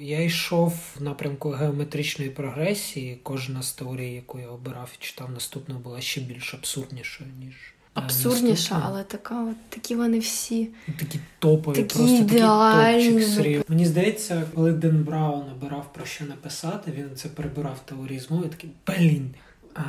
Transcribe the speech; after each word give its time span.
Я 0.00 0.22
йшов 0.22 0.74
в 0.96 1.02
напрямку 1.02 1.50
геометричної 1.50 2.30
прогресії. 2.30 3.20
Кожна 3.22 3.62
з 3.62 3.72
теорій, 3.72 4.12
яку 4.12 4.38
я 4.38 4.48
обирав 4.48 4.90
і 5.00 5.04
читав, 5.04 5.30
наступна 5.30 5.74
була 5.74 6.00
ще 6.00 6.20
більш 6.20 6.54
абсурднішою, 6.54 7.30
ніж. 7.40 7.54
е, 7.54 7.72
Абсурдніша, 7.94 8.50
наступна. 8.50 8.82
але 8.86 9.04
така, 9.04 9.44
от, 9.44 9.56
такі 9.70 9.96
вони 9.96 10.18
всі. 10.18 10.68
Такі 10.98 11.20
топові, 11.38 11.76
Такі 11.76 11.98
просто 11.98 12.16
ідеальні. 12.16 13.20
такий 13.20 13.36
топчик. 13.36 13.70
Мені 13.70 13.86
здається, 13.86 14.42
коли 14.54 14.72
Ден 14.72 15.04
Браун 15.04 15.50
обирав 15.50 15.92
про 15.92 16.04
що 16.06 16.24
написати, 16.24 16.92
він 16.92 17.16
це 17.16 17.28
прибирав 17.28 17.78
теорії 17.86 18.20
змови, 18.20 18.48
такий 18.48 18.70
блін. 18.86 19.34
А, 19.74 19.82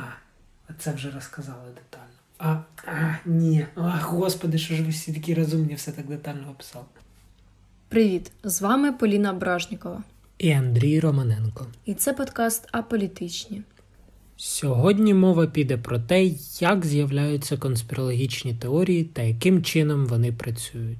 це 0.78 0.92
вже 0.92 1.10
розказали 1.10 1.68
детально. 1.74 2.08
А, 2.38 2.56
а, 2.86 3.14
ні. 3.26 3.66
А, 3.74 3.80
господи, 3.90 4.58
що 4.58 4.74
ж 4.74 4.82
ви 4.82 4.88
всі 4.90 5.12
такі 5.12 5.34
розумні, 5.34 5.74
все 5.74 5.92
так 5.92 6.06
детально 6.06 6.50
описали. 6.50 6.84
Привіт! 7.88 8.32
З 8.44 8.62
вами 8.62 8.92
Поліна 8.92 9.32
Бражнікова. 9.32 10.02
І 10.38 10.50
Андрій 10.50 11.00
Романенко. 11.00 11.66
І 11.84 11.94
це 11.94 12.12
подкаст 12.12 12.68
Аполітичні. 12.72 13.62
Сьогодні 14.36 15.14
мова 15.14 15.46
піде 15.46 15.76
про 15.76 15.98
те, 15.98 16.24
як 16.60 16.86
з'являються 16.86 17.56
конспірологічні 17.56 18.54
теорії 18.54 19.04
та 19.04 19.22
яким 19.22 19.62
чином 19.62 20.06
вони 20.06 20.32
працюють. 20.32 20.98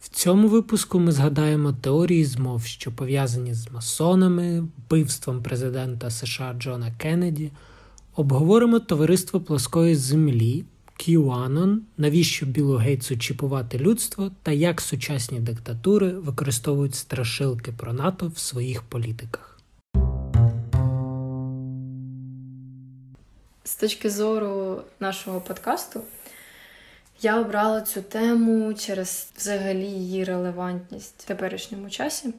В 0.00 0.08
цьому 0.08 0.48
випуску 0.48 0.98
ми 0.98 1.12
згадаємо 1.12 1.72
теорії 1.72 2.24
змов, 2.24 2.64
що 2.64 2.92
пов'язані 2.92 3.54
з 3.54 3.70
масонами, 3.70 4.60
вбивством 4.60 5.42
президента 5.42 6.10
США 6.10 6.54
Джона 6.58 6.92
Кеннеді, 6.98 7.50
обговоримо 8.16 8.80
товариство 8.80 9.40
плоскої 9.40 9.94
землі, 9.94 10.64
QAnon, 11.00 11.78
навіщо 11.96 12.46
Білу 12.46 12.76
Гейтсу 12.76 13.16
чіпувати 13.16 13.78
людство 13.78 14.30
та 14.42 14.52
як 14.52 14.80
сучасні 14.80 15.40
диктатури 15.40 16.08
використовують 16.08 16.94
страшилки 16.94 17.72
про 17.72 17.92
НАТО 17.92 18.32
в 18.34 18.38
своїх 18.38 18.82
політиках. 18.82 19.60
З 23.64 23.76
точки 23.76 24.10
зору 24.10 24.82
нашого 25.00 25.40
подкасту, 25.40 26.00
я 27.22 27.40
обрала 27.40 27.80
цю 27.80 28.02
тему 28.02 28.74
через 28.74 29.28
взагалі 29.36 29.86
її 29.86 30.24
релевантність 30.24 31.14
в 31.18 31.24
теперішньому 31.24 31.90
часі, 31.90 32.34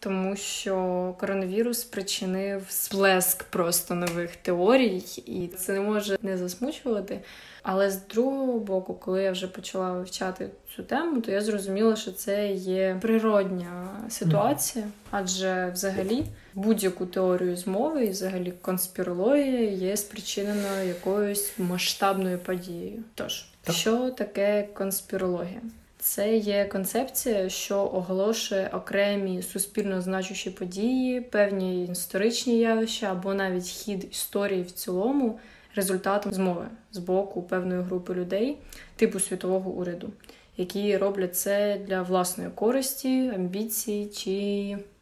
тому 0.00 0.36
що 0.36 1.14
коронавірус 1.20 1.80
спричинив 1.80 2.66
сплеск 2.68 3.44
просто 3.44 3.94
нових 3.94 4.36
теорій, 4.36 5.02
і 5.26 5.50
це 5.58 5.72
не 5.72 5.80
може 5.80 6.18
не 6.22 6.38
засмучувати. 6.38 7.20
Але 7.62 7.90
з 7.90 8.06
другого 8.06 8.58
боку, 8.58 8.94
коли 8.94 9.22
я 9.22 9.32
вже 9.32 9.46
почала 9.46 9.92
вивчати 9.92 10.48
цю 10.76 10.82
тему, 10.82 11.20
то 11.20 11.32
я 11.32 11.40
зрозуміла, 11.40 11.96
що 11.96 12.12
це 12.12 12.52
є 12.52 12.98
природня 13.00 13.86
ситуація, 14.08 14.84
адже 15.10 15.70
взагалі 15.74 16.24
будь-яку 16.54 17.06
теорію 17.06 17.56
змови 17.56 18.04
і 18.04 18.10
взагалі 18.10 18.52
конспірологія 18.60 19.70
є 19.70 19.96
спричиненою 19.96 20.88
якоюсь 20.88 21.52
масштабною 21.58 22.38
подією. 22.38 23.02
Тож, 23.14 23.46
Так. 23.62 23.74
що 23.74 24.10
таке 24.10 24.68
конспірологія? 24.74 25.60
Це 26.04 26.36
є 26.36 26.64
концепція, 26.64 27.48
що 27.48 27.78
оголошує 27.78 28.70
окремі 28.72 29.42
суспільно 29.42 30.00
значущі 30.00 30.50
події, 30.50 31.20
певні 31.20 31.84
історичні 31.84 32.58
явища 32.58 33.12
або 33.12 33.34
навіть 33.34 33.66
хід 33.66 34.08
історії 34.10 34.62
в 34.62 34.70
цілому 34.70 35.38
результатом 35.74 36.32
змови 36.32 36.66
з 36.92 36.98
боку 36.98 37.42
певної 37.42 37.82
групи 37.82 38.14
людей, 38.14 38.56
типу 38.96 39.20
світового 39.20 39.70
уряду, 39.70 40.10
які 40.56 40.96
роблять 40.96 41.36
це 41.36 41.78
для 41.86 42.02
власної 42.02 42.50
користі, 42.50 43.32
амбіцій 43.34 44.10
чи 44.14 44.32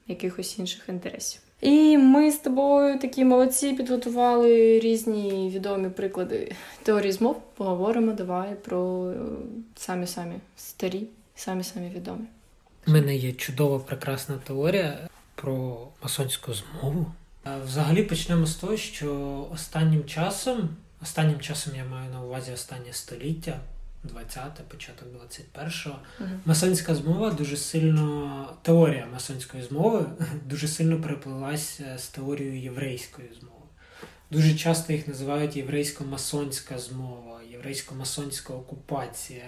якихось 0.07 0.59
інших 0.59 0.89
інтересів. 0.89 1.41
І 1.63 1.99
ми 1.99 2.31
з 2.31 2.39
тобою 2.39 2.99
такі 2.99 3.25
молодці 3.25 3.73
підготували 3.73 4.79
різні 4.79 5.51
відомі 5.55 5.89
приклади 5.89 6.55
теорії 6.83 7.13
змов. 7.13 7.43
Поговоримо 7.57 8.13
давай 8.13 8.55
про 8.55 9.11
е, 9.11 9.17
самі 9.77 10.07
самі 10.07 10.35
старі, 10.57 11.07
самі 11.35 11.65
самі 11.65 11.89
відомі. 11.89 12.25
У 12.87 12.91
мене 12.91 13.17
є 13.17 13.33
чудова 13.33 13.79
прекрасна 13.79 14.39
теорія 14.47 15.09
про 15.35 15.79
масонську 16.03 16.53
змову. 16.55 17.07
Взагалі 17.67 18.03
почнемо 18.03 18.47
з 18.47 18.55
того, 18.55 18.77
що 18.77 19.47
останнім 19.53 20.05
часом, 20.05 20.69
останнім 21.03 21.41
часом 21.41 21.73
я 21.77 21.85
маю 21.85 22.11
на 22.11 22.23
увазі 22.23 22.53
останнє 22.53 22.93
століття, 22.93 23.61
20-те, 24.05 24.63
початок 24.69 25.09
21-го, 25.09 25.99
Мгм. 26.21 26.41
масонська 26.45 26.95
змова 26.95 27.31
дуже 27.31 27.57
сильно, 27.57 28.49
теорія 28.63 29.07
масонської 29.13 29.63
змови 29.63 30.07
дуже 30.47 30.69
сильно 30.69 31.01
переплилася 31.01 31.99
з 31.99 32.09
теорією 32.09 32.61
єврейської 32.63 33.29
змови. 33.41 33.57
Дуже 34.31 34.55
часто 34.55 34.93
їх 34.93 35.09
називають 35.09 35.57
єврейсько-масонська 35.57 36.79
змова, 36.79 37.41
єврейсько-масонська 37.53 38.53
окупація. 38.53 39.45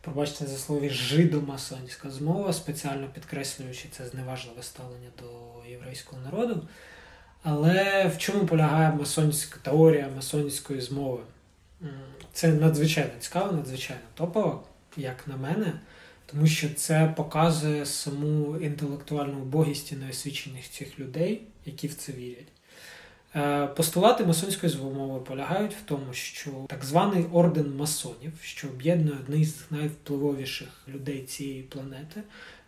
Пробачте 0.00 0.46
за 0.46 0.56
слові 0.58 0.90
жидомасонська 0.90 2.10
змова, 2.10 2.52
спеціально 2.52 3.06
підкреслюючи 3.08 3.88
це 3.90 4.06
зневажливе 4.06 4.62
ставлення 4.62 5.08
до 5.22 5.28
єврейського 5.70 6.22
народу. 6.22 6.68
Але 7.42 8.08
в 8.08 8.18
чому 8.18 8.46
полягає 8.46 8.92
масонська 8.92 9.58
теорія 9.62 10.08
масонської 10.16 10.80
змови? 10.80 11.22
Це 12.32 12.52
надзвичайно 12.52 13.10
цікаво, 13.20 13.52
надзвичайно 13.52 14.02
топово, 14.14 14.62
як 14.96 15.28
на 15.28 15.36
мене, 15.36 15.80
тому 16.26 16.46
що 16.46 16.68
це 16.74 17.12
показує 17.16 17.86
саму 17.86 18.56
інтелектуальну 18.56 19.40
убогість 19.40 19.92
і 19.92 19.96
неосвічених 19.96 20.70
цих 20.70 20.98
людей, 20.98 21.42
які 21.64 21.86
в 21.88 21.94
це 21.94 22.12
вірять. 22.12 22.48
Е, 23.36 23.66
Постулати 23.66 24.24
масонської 24.24 24.72
змови 24.72 25.20
полягають 25.20 25.74
в 25.74 25.82
тому, 25.84 26.12
що 26.12 26.50
так 26.68 26.84
званий 26.84 27.24
орден 27.32 27.76
масонів, 27.76 28.32
що 28.42 28.68
об'єднує 28.68 29.16
одних 29.16 29.48
з 29.48 29.70
найвпливовіших 29.70 30.68
людей 30.88 31.22
цієї 31.22 31.62
планети, 31.62 32.22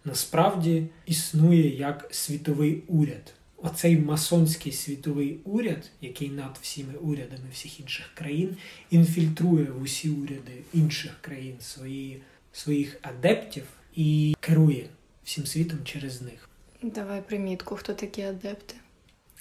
насправді 0.05 0.87
існує 1.07 1.77
як 1.77 2.09
світовий 2.11 2.83
уряд. 2.89 3.35
Оцей 3.63 3.97
масонський 3.97 4.73
світовий 4.73 5.39
уряд, 5.45 5.91
який 6.01 6.31
над 6.31 6.59
всіми 6.63 6.95
урядами 6.95 7.45
всіх 7.53 7.81
інших 7.81 8.11
країн, 8.15 8.57
інфільтрує 8.91 9.65
в 9.65 9.83
усі 9.83 10.11
уряди 10.11 10.63
інших 10.75 11.13
країн 11.21 11.57
свої, 11.61 12.23
своїх 12.53 12.99
адептів 13.03 13.65
і 13.95 14.37
керує 14.41 14.87
всім 15.25 15.47
світом 15.47 15.79
через 15.85 16.23
них. 16.23 16.49
Давай 16.83 17.23
примітку, 17.23 17.77
хто 17.77 17.95
такі 17.95 18.23
адепти. 18.23 18.75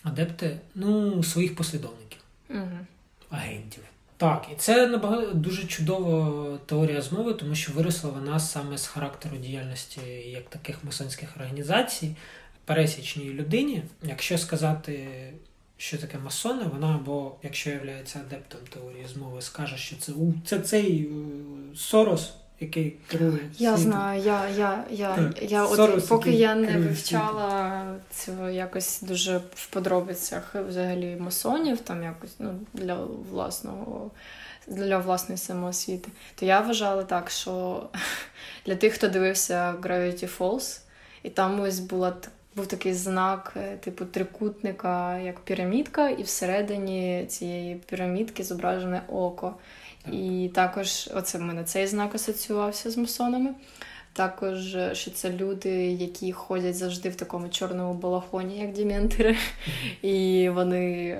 Адепти, 0.03 0.59
ну, 0.75 1.23
своїх 1.23 1.55
послідовників. 1.55 2.19
Угу. 2.49 2.77
агентів. 3.29 3.83
Так, 4.17 4.47
і 4.53 4.55
це 4.55 4.87
набагато 4.87 5.33
дуже 5.33 5.67
чудова 5.67 6.57
теорія 6.65 7.01
змови, 7.01 7.33
тому 7.33 7.55
що 7.55 7.71
виросла 7.71 8.09
вона 8.09 8.39
саме 8.39 8.77
з 8.77 8.87
характеру 8.87 9.37
діяльності 9.37 10.01
як 10.25 10.49
таких 10.49 10.83
масонських 10.83 11.37
організацій, 11.37 12.15
пересічній 12.67 13.29
людині. 13.33 13.83
Якщо 14.03 14.37
сказати, 14.37 15.07
що 15.77 15.97
таке 15.97 16.17
масони, 16.17 16.63
вона 16.73 16.95
або, 16.95 17.35
якщо 17.43 17.69
є 17.69 18.03
адептом 18.15 18.59
теорії 18.69 19.05
змови, 19.13 19.41
скаже, 19.41 19.77
що 19.77 19.95
це, 19.95 20.13
це 20.45 20.59
цей 20.59 21.01
е, 21.01 21.07
Сорос, 21.75 22.33
який 22.59 22.97
керує. 23.07 23.39
Я 23.57 23.77
світом. 23.77 23.91
знаю, 23.91 24.21
я, 24.21 24.49
я, 24.49 24.83
я, 24.91 25.15
Так, 25.15 25.51
я 25.51 25.65
от, 25.65 26.07
поки 26.07 26.31
я 26.31 26.55
не 26.55 26.77
вивчала 26.77 27.85
цього 28.11 28.49
якось 28.49 29.01
дуже 29.01 29.41
в 29.55 29.67
подробицях 29.67 30.55
взагалі 30.55 31.15
масонів, 31.19 31.77
там 31.77 32.03
якось 32.03 32.35
ну, 32.39 32.59
для 32.73 32.95
власного. 33.31 34.11
Для 34.69 34.97
власної 34.97 35.37
самоосвіти, 35.37 36.09
то 36.35 36.45
я 36.45 36.59
вважала 36.61 37.03
так, 37.03 37.29
що 37.29 37.83
для 38.65 38.75
тих, 38.75 38.93
хто 38.93 39.07
дивився 39.07 39.73
Gravity 39.81 40.37
Falls, 40.37 40.79
і 41.23 41.29
там 41.29 41.59
ось 41.59 41.79
була 41.79 42.11
т- 42.11 42.29
був 42.57 42.67
такий 42.67 42.93
знак, 42.93 43.53
е, 43.57 43.77
типу 43.77 44.05
трикутника, 44.05 45.17
як 45.17 45.39
пірамідка, 45.39 46.09
і 46.09 46.23
всередині 46.23 47.25
цієї 47.29 47.75
пірамідки 47.75 48.43
зображене 48.43 49.01
око. 49.07 49.55
І 50.11 50.51
також 50.55 51.09
оце 51.13 51.37
в 51.37 51.41
мене 51.41 51.63
цей 51.63 51.87
знак 51.87 52.15
асоціювався 52.15 52.91
з 52.91 52.97
масонами. 52.97 53.49
Також, 54.13 54.75
е, 54.75 54.95
що 54.95 55.11
це 55.11 55.31
люди, 55.31 55.69
які 55.85 56.31
ходять 56.31 56.75
завжди 56.75 57.09
в 57.09 57.15
такому 57.15 57.49
чорному 57.49 57.93
балахоні, 57.93 58.59
як 58.59 58.71
діментери, 58.71 59.37
і 60.01 60.49
вони 60.49 61.17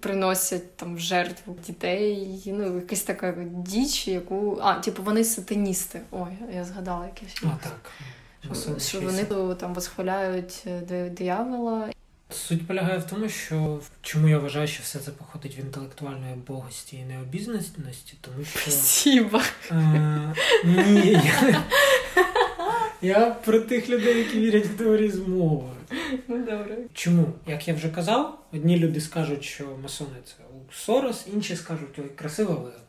приносять 0.00 0.76
там 0.76 0.98
жертву 0.98 1.56
дітей. 1.66 2.42
Ну, 2.46 2.74
якась 2.74 3.02
така 3.02 3.34
діч, 3.50 4.08
яку. 4.08 4.58
А, 4.62 4.74
типу, 4.74 5.02
вони 5.02 5.24
сатаністи. 5.24 6.00
Ой, 6.10 6.32
я 6.54 6.64
згадала 6.64 7.06
якесь. 7.06 7.42
А, 7.42 7.64
так. 7.64 7.90
Що, 8.78 9.00
вони 9.00 9.24
то, 9.24 9.54
там 9.54 9.74
восхваляють 9.74 10.62
е, 10.66 11.10
диявола. 11.10 11.90
Суть 12.30 12.66
полягає 12.66 12.98
в 12.98 13.04
тому, 13.04 13.28
що 13.28 13.80
чому 14.02 14.28
я 14.28 14.38
вважаю, 14.38 14.68
що 14.68 14.82
все 14.82 14.98
це 14.98 15.10
походить 15.10 15.58
в 15.58 15.60
інтелектуальної 15.60 16.34
богості 16.34 16.96
і 16.96 17.04
необізнаності, 17.04 18.14
тому 18.20 18.44
що 18.44 18.58
Спасибо. 18.58 19.40
е, 19.70 20.34
ні, 20.64 21.10
я, 21.10 21.62
Я 23.02 23.30
про 23.30 23.60
тих 23.60 23.88
людей, 23.88 24.18
які 24.18 24.40
вірять 24.40 24.66
в 24.66 24.76
теорії 24.76 25.10
змови. 25.10 25.68
Ну, 26.28 26.38
добре. 26.38 26.76
Чому? 26.94 27.26
Як 27.46 27.68
я 27.68 27.74
вже 27.74 27.88
казав, 27.88 28.38
одні 28.52 28.78
люди 28.78 29.00
скажуть, 29.00 29.44
що 29.44 29.64
масони 29.82 30.16
це 30.24 30.34
Сорос, 30.72 31.26
інші 31.32 31.56
скажуть, 31.56 31.98
ой, 31.98 32.08
красива 32.16 32.54
вигадка. 32.54 32.87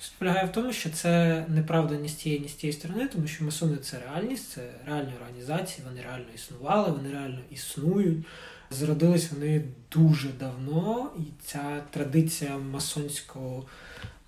Суть 0.00 0.14
полягає 0.18 0.46
в 0.46 0.52
тому, 0.52 0.72
що 0.72 0.90
це 0.90 1.44
неправда 1.48 1.94
ні 1.94 2.08
з 2.08 2.14
тієї, 2.14 2.40
ні 2.40 2.48
з 2.48 2.54
тієї 2.54 2.78
сторони, 2.78 3.08
тому 3.08 3.26
що 3.26 3.44
масони 3.44 3.76
це 3.76 3.98
реальність, 3.98 4.50
це 4.50 4.70
реальні 4.86 5.12
організації, 5.20 5.86
вони 5.88 6.02
реально 6.02 6.26
існували, 6.34 6.90
вони 6.90 7.10
реально 7.12 7.38
існують. 7.50 8.26
Зродились 8.70 9.32
вони 9.32 9.64
дуже 9.92 10.28
давно, 10.28 11.10
і 11.18 11.22
ця 11.44 11.82
традиція 11.90 12.58
масонського, 12.58 13.66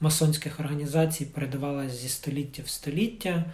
масонських 0.00 0.60
організацій 0.60 1.24
передавалася 1.24 1.96
зі 1.96 2.08
століття 2.08 2.62
в 2.66 2.68
століття. 2.68 3.44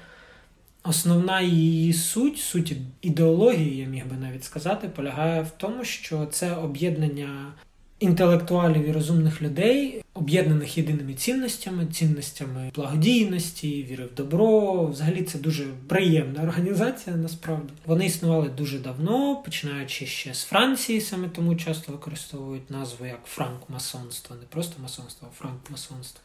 Основна 0.82 1.40
її 1.40 1.92
суть, 1.92 2.38
суть 2.38 2.76
ідеології, 3.02 3.76
я 3.76 3.86
міг 3.86 4.06
би 4.06 4.16
навіть 4.16 4.44
сказати, 4.44 4.88
полягає 4.88 5.42
в 5.42 5.50
тому, 5.50 5.84
що 5.84 6.26
це 6.26 6.54
об'єднання 6.54 7.52
інтелектуалів 7.98 8.88
і 8.88 8.92
розумних 8.92 9.42
людей, 9.42 10.02
об'єднаних 10.14 10.78
єдиними 10.78 11.14
цінностями, 11.14 11.86
цінностями 11.86 12.70
благодійності, 12.74 13.86
віри 13.90 14.04
в 14.04 14.14
добро. 14.14 14.86
Взагалі 14.86 15.22
це 15.22 15.38
дуже 15.38 15.64
приємна 15.88 16.42
організація. 16.42 17.16
Насправді 17.16 17.72
вони 17.86 18.06
існували 18.06 18.48
дуже 18.48 18.78
давно, 18.78 19.36
починаючи 19.36 20.06
ще 20.06 20.34
з 20.34 20.44
Франції, 20.44 21.00
саме 21.00 21.28
тому 21.28 21.56
часто 21.56 21.92
використовують 21.92 22.70
назву 22.70 23.06
як 23.06 23.20
франкмасонство, 23.24 24.36
не 24.36 24.46
просто 24.50 24.82
масонство, 24.82 25.28
а 25.30 25.34
франкмасонство. 25.34 26.20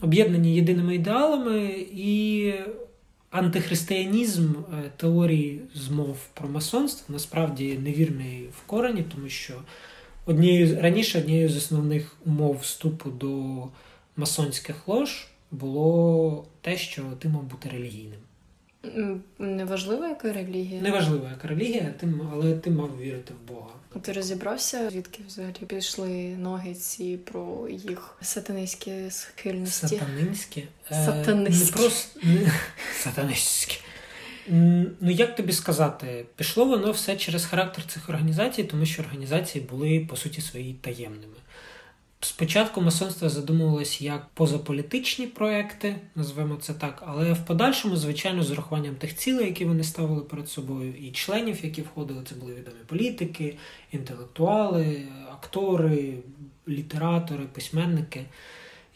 Об'єднані 0.00 0.54
єдиними 0.54 0.94
ідеалами 0.94 1.86
і. 1.92 2.52
Антихристиянізм 3.30 4.50
е, 4.50 4.90
теорії 4.96 5.60
змов 5.74 6.16
про 6.34 6.48
масонство 6.48 7.12
насправді 7.12 7.78
невірний 7.78 8.48
в 8.56 8.66
корені, 8.66 9.04
тому 9.14 9.28
що 9.28 9.54
Однією 10.26 10.80
раніше 10.80 11.18
однією 11.18 11.48
з 11.48 11.56
основних 11.56 12.16
умов 12.26 12.58
вступу 12.62 13.10
до 13.10 13.54
масонських 14.16 14.88
лож 14.88 15.26
було 15.50 16.44
те, 16.60 16.76
що 16.76 17.02
ти 17.18 17.28
мав 17.28 17.42
бути 17.42 17.68
релігійним. 17.68 18.20
Неважливо, 19.38 20.04
яка 20.04 20.32
релігія? 20.32 20.80
Неважливо, 20.80 21.28
яка 21.30 21.48
релігія, 21.48 21.94
але 22.32 22.54
ти 22.54 22.70
мав 22.70 22.98
вірити 23.00 23.34
в 23.34 23.48
Бога. 23.48 23.70
Ти 24.02 24.12
розібрався, 24.12 24.90
звідки 24.90 25.20
взагалі 25.26 25.54
пішли 25.66 26.36
ноги 26.38 26.74
ці 26.74 27.16
про 27.16 27.68
їх 27.68 28.16
сатанинські 28.22 28.92
схильності? 29.10 29.86
Сатанинські? 29.86 30.64
Сатанинські. 30.90 31.72
Е, 31.72 31.74
не 31.74 31.82
просто. 31.82 32.20
Сатанинські. 33.02 33.78
Ну, 34.48 35.10
як 35.10 35.36
тобі 35.36 35.52
сказати, 35.52 36.26
пішло 36.36 36.64
воно 36.64 36.90
все 36.90 37.16
через 37.16 37.44
характер 37.44 37.84
цих 37.86 38.08
організацій, 38.08 38.64
тому 38.64 38.86
що 38.86 39.02
організації 39.02 39.64
були, 39.64 40.06
по 40.10 40.16
суті, 40.16 40.40
свої 40.40 40.72
таємними. 40.72 41.34
Спочатку 42.20 42.80
масонство 42.80 43.28
задумувалось 43.28 44.00
як 44.00 44.26
позаполітичні 44.34 45.26
проекти, 45.26 45.96
назвемо 46.14 46.56
це 46.56 46.74
так, 46.74 47.02
але 47.06 47.32
в 47.32 47.46
подальшому, 47.46 47.96
звичайно, 47.96 48.42
з 48.42 48.50
урахуванням 48.50 48.94
тих 48.94 49.16
цілей, 49.16 49.46
які 49.46 49.64
вони 49.64 49.84
ставили 49.84 50.20
перед 50.20 50.48
собою, 50.48 50.94
і 51.00 51.10
членів, 51.12 51.64
які 51.64 51.82
входили, 51.82 52.22
це 52.28 52.34
були 52.34 52.54
відомі 52.54 52.76
політики, 52.86 53.56
інтелектуали, 53.92 55.02
актори, 55.32 56.14
літератори, 56.68 57.44
письменники 57.52 58.24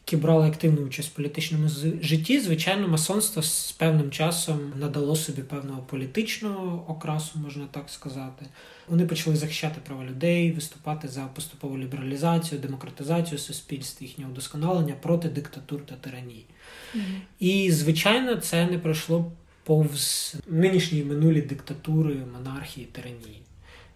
які 0.09 0.17
брали 0.17 0.49
активну 0.49 0.87
участь 0.87 1.09
в 1.09 1.13
політичному 1.13 1.69
житті, 2.03 2.41
звичайно, 2.41 2.89
масонство 2.89 3.43
з 3.43 3.73
певним 3.73 4.11
часом 4.11 4.73
надало 4.77 5.17
собі 5.17 5.43
певного 5.43 5.83
політичного 5.83 6.85
окрасу, 6.89 7.39
можна 7.39 7.67
так 7.71 7.91
сказати. 7.91 8.47
Вони 8.89 9.07
почали 9.07 9.37
захищати 9.37 9.81
права 9.85 10.05
людей, 10.05 10.53
виступати 10.53 11.09
за 11.09 11.21
поступову 11.21 11.79
лібералізацію, 11.79 12.61
демократизацію 12.61 13.39
суспільства, 13.39 14.07
їхнє 14.07 14.27
удосконалення 14.27 14.95
проти 15.03 15.29
диктатур 15.29 15.87
та 15.87 15.95
тиранії. 15.95 16.47
Mm-hmm. 16.97 17.21
І, 17.41 17.73
звичайно, 17.73 18.37
це 18.37 18.67
не 18.67 18.79
пройшло 18.79 19.33
повз 19.65 20.35
нинішньої 20.47 21.05
минулі 21.05 21.43
диктатури, 21.43 22.17
монархії, 22.33 22.87
тиранії. 22.87 23.43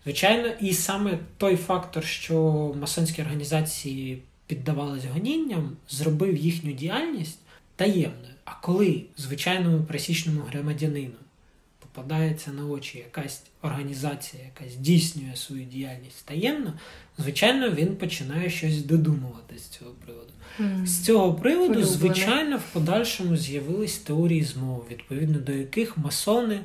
Звичайно, 0.04 0.48
і 0.60 0.72
саме 0.72 1.18
той 1.36 1.56
фактор, 1.56 2.04
що 2.04 2.36
масонські 2.80 3.22
організації 3.22 4.22
піддавались 4.54 5.04
гонінням, 5.04 5.76
зробив 5.88 6.36
їхню 6.36 6.72
діяльність 6.72 7.38
таємною. 7.76 8.34
А 8.44 8.50
коли 8.62 9.02
звичайному 9.16 9.84
пересічному 9.84 10.40
громадянину 10.40 11.14
попадається 11.78 12.50
на 12.50 12.66
очі 12.66 12.98
якась 12.98 13.42
організація, 13.62 14.42
яка 14.44 14.70
здійснює 14.70 15.36
свою 15.36 15.64
діяльність 15.64 16.26
таємно, 16.26 16.72
звичайно, 17.18 17.70
він 17.70 17.96
починає 17.96 18.50
щось 18.50 18.82
додумувати 18.82 19.58
з 19.58 19.68
цього 19.68 19.90
приводу. 20.04 20.32
Mm. 20.60 20.86
З 20.86 21.04
цього 21.04 21.34
приводу, 21.34 21.84
звичайно, 21.84 22.56
в 22.56 22.72
подальшому 22.72 23.36
з'явились 23.36 23.98
теорії 23.98 24.44
змов, 24.44 24.86
відповідно 24.90 25.38
до 25.38 25.52
яких 25.52 25.98
масони. 25.98 26.60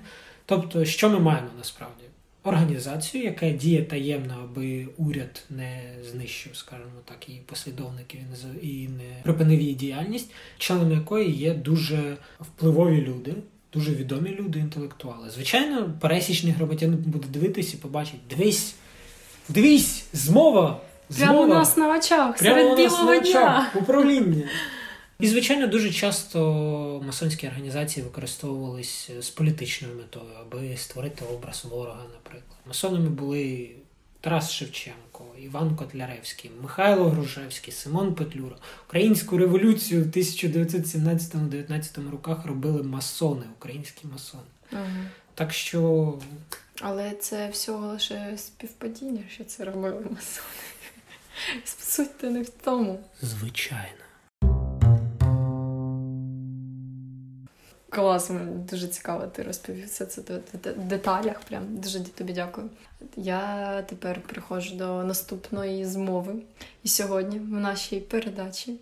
Тобто, 0.45 0.85
що 0.85 1.09
ми 1.09 1.19
маємо 1.19 1.49
насправді? 1.57 2.03
Організацію, 2.47 3.23
яка 3.23 3.49
діє 3.49 3.83
таємно, 3.83 4.33
аби 4.43 4.87
уряд 4.97 5.43
не 5.49 5.81
знищив, 6.11 6.55
скажімо 6.55 6.99
так, 7.05 7.29
її 7.29 7.41
послідовників 7.45 8.19
і 8.61 8.87
не 8.87 9.23
припинив 9.23 9.61
її 9.61 9.73
діяльність, 9.73 10.31
членом 10.57 10.91
якої 10.91 11.31
є 11.31 11.53
дуже 11.53 12.17
впливові 12.39 13.01
люди. 13.01 13.33
Дуже 13.73 13.95
відомі 13.95 14.29
люди, 14.39 14.59
інтелектуали. 14.59 15.29
Звичайно, 15.29 15.93
пересічний 16.01 16.53
громадянин 16.53 16.97
буде 17.05 17.27
дивитись 17.27 17.73
і 17.73 17.77
побачить: 17.77 18.19
дивись, 18.29 18.75
дивись, 19.49 20.05
змова! 20.13 20.81
змова 21.09 21.31
Прямо 21.31 21.43
у 21.43 21.47
нас 21.47 21.77
на 21.77 21.97
очах, 21.97 22.37
Прямо 22.37 22.55
серед 22.55 22.77
білого 22.77 23.19
дня. 23.19 23.71
управління. 23.75 24.43
І, 25.19 25.27
звичайно, 25.27 25.67
дуже 25.67 25.91
часто 25.91 27.01
масонські 27.05 27.47
організації 27.47 28.03
використовувались 28.03 29.09
з 29.19 29.29
політичною 29.29 29.95
метою, 29.95 30.31
аби 30.41 30.77
створити 30.77 31.25
образ 31.25 31.65
ворога, 31.65 32.03
наприклад. 32.13 32.59
Масонами 32.67 33.09
були 33.09 33.69
Тарас 34.21 34.51
Шевченко, 34.51 35.25
Іван 35.39 35.75
Котляревський, 35.75 36.51
Михайло 36.61 37.09
Грушевський, 37.09 37.73
Симон 37.73 38.15
Петлюра. 38.15 38.55
Українську 38.87 39.37
революцію 39.37 40.03
в 40.03 40.07
1917-19 40.07 42.11
роках 42.11 42.45
робили 42.45 42.83
масони, 42.83 43.45
українські 43.57 44.07
масони. 44.07 44.43
Ага. 44.71 45.05
Так 45.33 45.53
що. 45.53 46.13
Але 46.81 47.11
це 47.11 47.49
всього 47.49 47.87
лише 47.87 48.33
співпадіння, 48.37 49.23
що 49.29 49.43
це 49.43 49.65
робили 49.65 50.05
масони. 50.09 50.47
Суть 51.65 52.23
не 52.23 52.41
в 52.41 52.49
тому. 52.49 52.99
Звичайно. 53.21 54.06
Клас, 57.97 58.31
дуже 58.71 58.87
цікаво, 58.87 59.27
ти 59.27 59.43
розповів 59.43 59.85
все 59.85 60.05
це 60.05 60.21
в 60.63 60.83
деталях. 60.83 61.39
Прям 61.39 61.63
дуже 61.69 62.03
тобі 62.03 62.33
дякую. 62.33 62.69
Я 63.15 63.81
тепер 63.81 64.21
приходжу 64.21 64.75
до 64.75 65.03
наступної 65.03 65.85
змови. 65.85 66.33
І 66.83 66.87
сьогодні 66.87 67.39
в 67.39 67.51
нашій 67.51 67.99
передачі, 67.99 68.73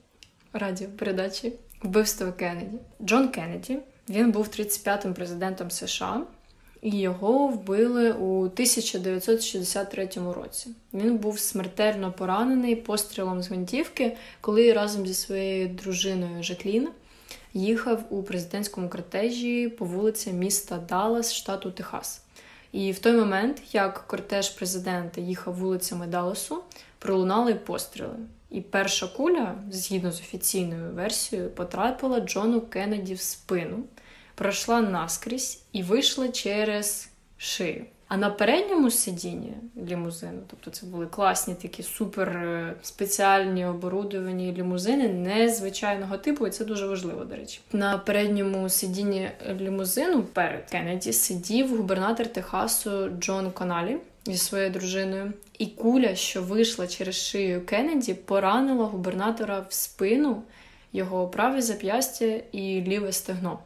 радіопередачі 0.53 1.53
Вбивство 1.84 2.31
Кеннеді. 2.31 2.77
Джон 3.01 3.29
Кеннеді 3.29 3.79
він 4.10 4.31
був 4.31 4.48
35-м 4.48 5.13
президентом 5.13 5.72
США, 5.72 6.22
і 6.81 7.00
його 7.00 7.48
вбили 7.48 8.12
у 8.12 8.39
1963 8.39 10.10
році. 10.15 10.69
Він 10.93 11.17
був 11.17 11.39
смертельно 11.39 12.12
поранений 12.12 12.75
пострілом 12.75 13.43
з 13.43 13.48
гвинтівки, 13.48 14.17
коли 14.41 14.74
разом 14.74 15.07
зі 15.07 15.13
своєю 15.13 15.67
дружиною 15.67 16.43
Жаклін 16.43 16.89
їхав 17.55 18.03
у 18.09 18.24
президентському 18.24 18.89
кортежі 18.89 19.69
по 19.69 19.85
вулиці 19.85 20.33
міста 20.33 20.77
Даллас, 20.77 21.33
штату 21.33 21.71
Техас. 21.71 22.21
І 22.71 22.91
в 22.91 23.00
той 23.00 23.13
момент, 23.13 23.62
як 23.71 24.07
кортеж 24.07 24.50
президента 24.50 25.21
їхав 25.21 25.55
вулицями 25.55 26.07
Далласу, 26.07 26.63
пролунали 27.00 27.55
постріли. 27.55 28.15
І 28.51 28.62
перша 28.62 29.07
куля, 29.07 29.55
згідно 29.71 30.12
з 30.12 30.19
офіційною 30.19 30.91
версією, 30.91 31.50
потрапила 31.50 32.19
Джону 32.19 32.62
Кеннеді 32.62 33.13
в 33.13 33.21
спину, 33.21 33.83
пройшла 34.35 34.81
наскрізь 34.81 35.63
і 35.71 35.83
вийшла 35.83 36.27
через 36.27 37.09
шию. 37.38 37.85
А 38.15 38.17
на 38.17 38.29
передньому 38.29 38.91
сидінні 38.91 39.53
лімузину, 39.88 40.39
тобто 40.48 40.72
це 40.72 40.86
були 40.86 41.05
класні 41.05 41.55
такі 41.62 41.84
супер 41.84 42.29
е, 42.29 42.74
спеціальні 42.81 43.65
оборудовані 43.65 44.53
лімузини 44.57 45.10
незвичайного 45.10 46.17
типу, 46.17 46.48
і 46.48 46.50
це 46.50 46.65
дуже 46.65 46.88
важливо, 46.88 47.25
до 47.25 47.36
речі. 47.36 47.62
На 47.72 47.98
передньому 47.98 48.69
сидінні 48.69 49.29
лімузину 49.60 50.24
перед 50.24 50.69
Кеннеді 50.69 51.13
сидів 51.13 51.77
губернатор 51.77 52.27
Техасу 52.27 53.10
Джон 53.19 53.51
Коналі 53.51 53.98
зі 54.25 54.38
своєю 54.38 54.69
дружиною. 54.69 55.34
І 55.60 55.65
куля, 55.65 56.15
що 56.15 56.41
вийшла 56.41 56.88
через 56.88 57.15
шию 57.15 57.65
Кеннеді, 57.65 58.13
поранила 58.13 58.86
губернатора 58.86 59.65
в 59.69 59.74
спину, 59.74 60.41
його 60.93 61.27
праве 61.27 61.62
зап'ястя 61.62 62.39
і 62.51 62.81
ліве 62.81 63.12
стегно. 63.12 63.60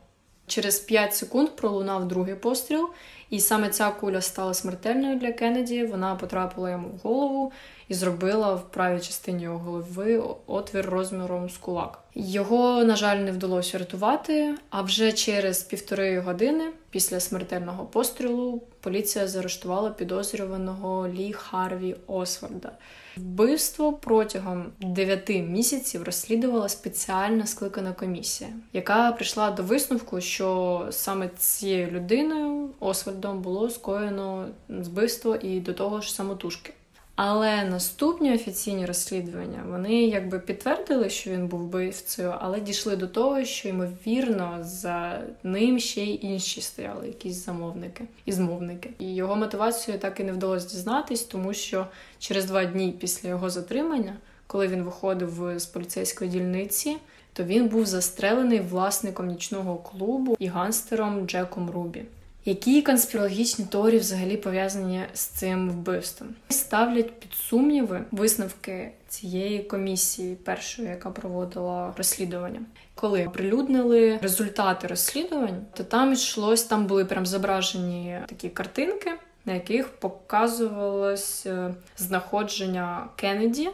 Через 0.49 0.79
5 0.79 1.15
секунд 1.15 1.49
пролунав 1.55 2.07
другий 2.07 2.35
постріл, 2.35 2.89
і 3.29 3.39
саме 3.39 3.69
ця 3.69 3.91
куля 3.91 4.21
стала 4.21 4.53
смертельною 4.53 5.19
для 5.19 5.31
Кеннеді. 5.31 5.83
Вона 5.83 6.15
потрапила 6.15 6.71
йому 6.71 6.87
в 6.87 7.07
голову 7.07 7.51
і 7.89 7.93
зробила 7.93 8.55
в 8.55 8.71
правій 8.71 9.01
частині 9.01 9.43
його 9.43 9.57
голови 9.57 10.23
отвір 10.47 10.85
розміром 10.85 11.49
з 11.49 11.57
кулак. 11.57 11.99
Його, 12.15 12.83
на 12.83 12.95
жаль, 12.95 13.17
не 13.17 13.31
вдалося 13.31 13.77
рятувати. 13.77 14.55
А 14.69 14.81
вже 14.81 15.11
через 15.11 15.63
півтори 15.63 16.19
години 16.19 16.71
після 16.89 17.19
смертельного 17.19 17.85
пострілу 17.85 18.63
поліція 18.81 19.27
заарештувала 19.27 19.89
підозрюваного 19.89 21.07
Лі 21.07 21.33
Харві 21.33 21.95
Освальда. 22.07 22.71
Вбивство 23.17 23.93
протягом 23.93 24.65
9 24.79 25.29
місяців 25.29 26.03
розслідувала 26.03 26.69
спеціальна 26.69 27.45
скликана 27.45 27.93
комісія, 27.93 28.49
яка 28.73 29.11
прийшла 29.11 29.51
до 29.51 29.63
висновку, 29.63 30.21
що 30.21 30.87
саме 30.91 31.29
цією 31.37 31.91
людиною 31.91 32.69
Освальдом 32.79 33.41
було 33.41 33.69
скоєно 33.69 34.47
збивство 34.69 35.35
і 35.35 35.59
до 35.59 35.73
того 35.73 36.01
ж 36.01 36.13
самотужки. 36.13 36.73
Але 37.21 37.63
наступні 37.63 38.33
офіційні 38.33 38.85
розслідування 38.85 39.63
вони 39.69 40.03
якби 40.03 40.39
підтвердили, 40.39 41.09
що 41.09 41.29
він 41.31 41.47
був 41.47 41.59
вбивцею, 41.59 42.33
але 42.39 42.59
дійшли 42.59 42.95
до 42.95 43.07
того, 43.07 43.45
що 43.45 43.69
ймовірно 43.69 44.57
за 44.61 45.21
ним 45.43 45.79
ще 45.79 46.01
й 46.01 46.19
інші 46.21 46.61
стояли, 46.61 47.07
якісь 47.07 47.45
замовники 47.45 48.03
і 48.25 48.31
змовники. 48.31 48.89
І 48.99 49.15
його 49.15 49.35
мотивацію 49.35 49.99
так 49.99 50.19
і 50.19 50.23
не 50.23 50.31
вдалося 50.31 50.67
дізнатись, 50.67 51.23
тому 51.23 51.53
що 51.53 51.87
через 52.19 52.45
два 52.45 52.65
дні 52.65 52.95
після 52.99 53.29
його 53.29 53.49
затримання, 53.49 54.15
коли 54.47 54.67
він 54.67 54.83
виходив 54.83 55.53
з 55.59 55.65
поліцейської 55.65 56.31
дільниці, 56.31 56.97
то 57.33 57.43
він 57.43 57.67
був 57.67 57.85
застрелений 57.85 58.59
власником 58.59 59.27
нічного 59.27 59.75
клубу 59.75 60.35
і 60.39 60.47
ганстером 60.47 61.27
Джеком 61.27 61.69
Рубі. 61.69 62.03
Які 62.49 62.81
конспірологічні 62.81 63.65
теорії 63.65 63.99
взагалі 63.99 64.37
пов'язані 64.37 65.01
з 65.13 65.21
цим 65.21 65.69
вбивством? 65.69 66.29
Ставлять 66.49 67.19
під 67.19 67.33
сумніви 67.33 68.03
висновки 68.11 68.91
цієї 69.07 69.59
комісії, 69.63 70.35
першої, 70.35 70.87
яка 70.87 71.09
проводила 71.09 71.93
розслідування. 71.97 72.61
Коли 72.95 73.27
оприлюднили 73.27 74.17
результати 74.21 74.87
розслідувань, 74.87 75.65
то 75.73 75.83
там 75.83 76.13
йшлось, 76.13 76.63
там 76.63 76.85
були 76.85 77.05
прям 77.05 77.25
зображені 77.25 78.19
такі 78.27 78.49
картинки, 78.49 79.11
на 79.45 79.53
яких 79.53 79.87
показувалось 79.87 81.45
е, 81.45 81.73
знаходження 81.97 83.07
Кеннеді. 83.15 83.69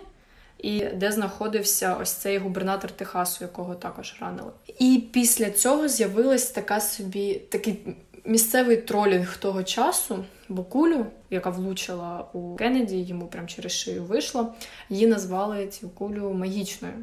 І 0.58 0.86
де 0.86 1.12
знаходився 1.12 1.96
ось 2.01 2.12
цей 2.12 2.38
губернатор 2.38 2.91
Техасу, 2.91 3.44
якого 3.44 3.75
також 3.75 4.15
ранили. 4.22 4.51
І 4.79 5.03
після 5.13 5.50
цього 5.50 5.88
з'явилась 5.88 6.50
така 6.50 6.79
собі 6.79 7.34
такий 7.34 7.96
місцевий 8.25 8.77
тролінг 8.77 9.38
того 9.38 9.63
часу, 9.63 10.25
бо 10.50 10.63
кулю, 10.63 11.05
яка 11.29 11.50
влучила 11.50 12.25
у 12.34 12.55
Кеннеді, 12.55 13.01
йому 13.01 13.27
прям 13.27 13.48
через 13.48 13.72
шию 13.72 14.03
вийшла, 14.03 14.53
її 14.89 15.08
назвали 15.08 15.67
цю 15.67 15.89
кулю 15.89 16.34
магічною. 16.34 16.94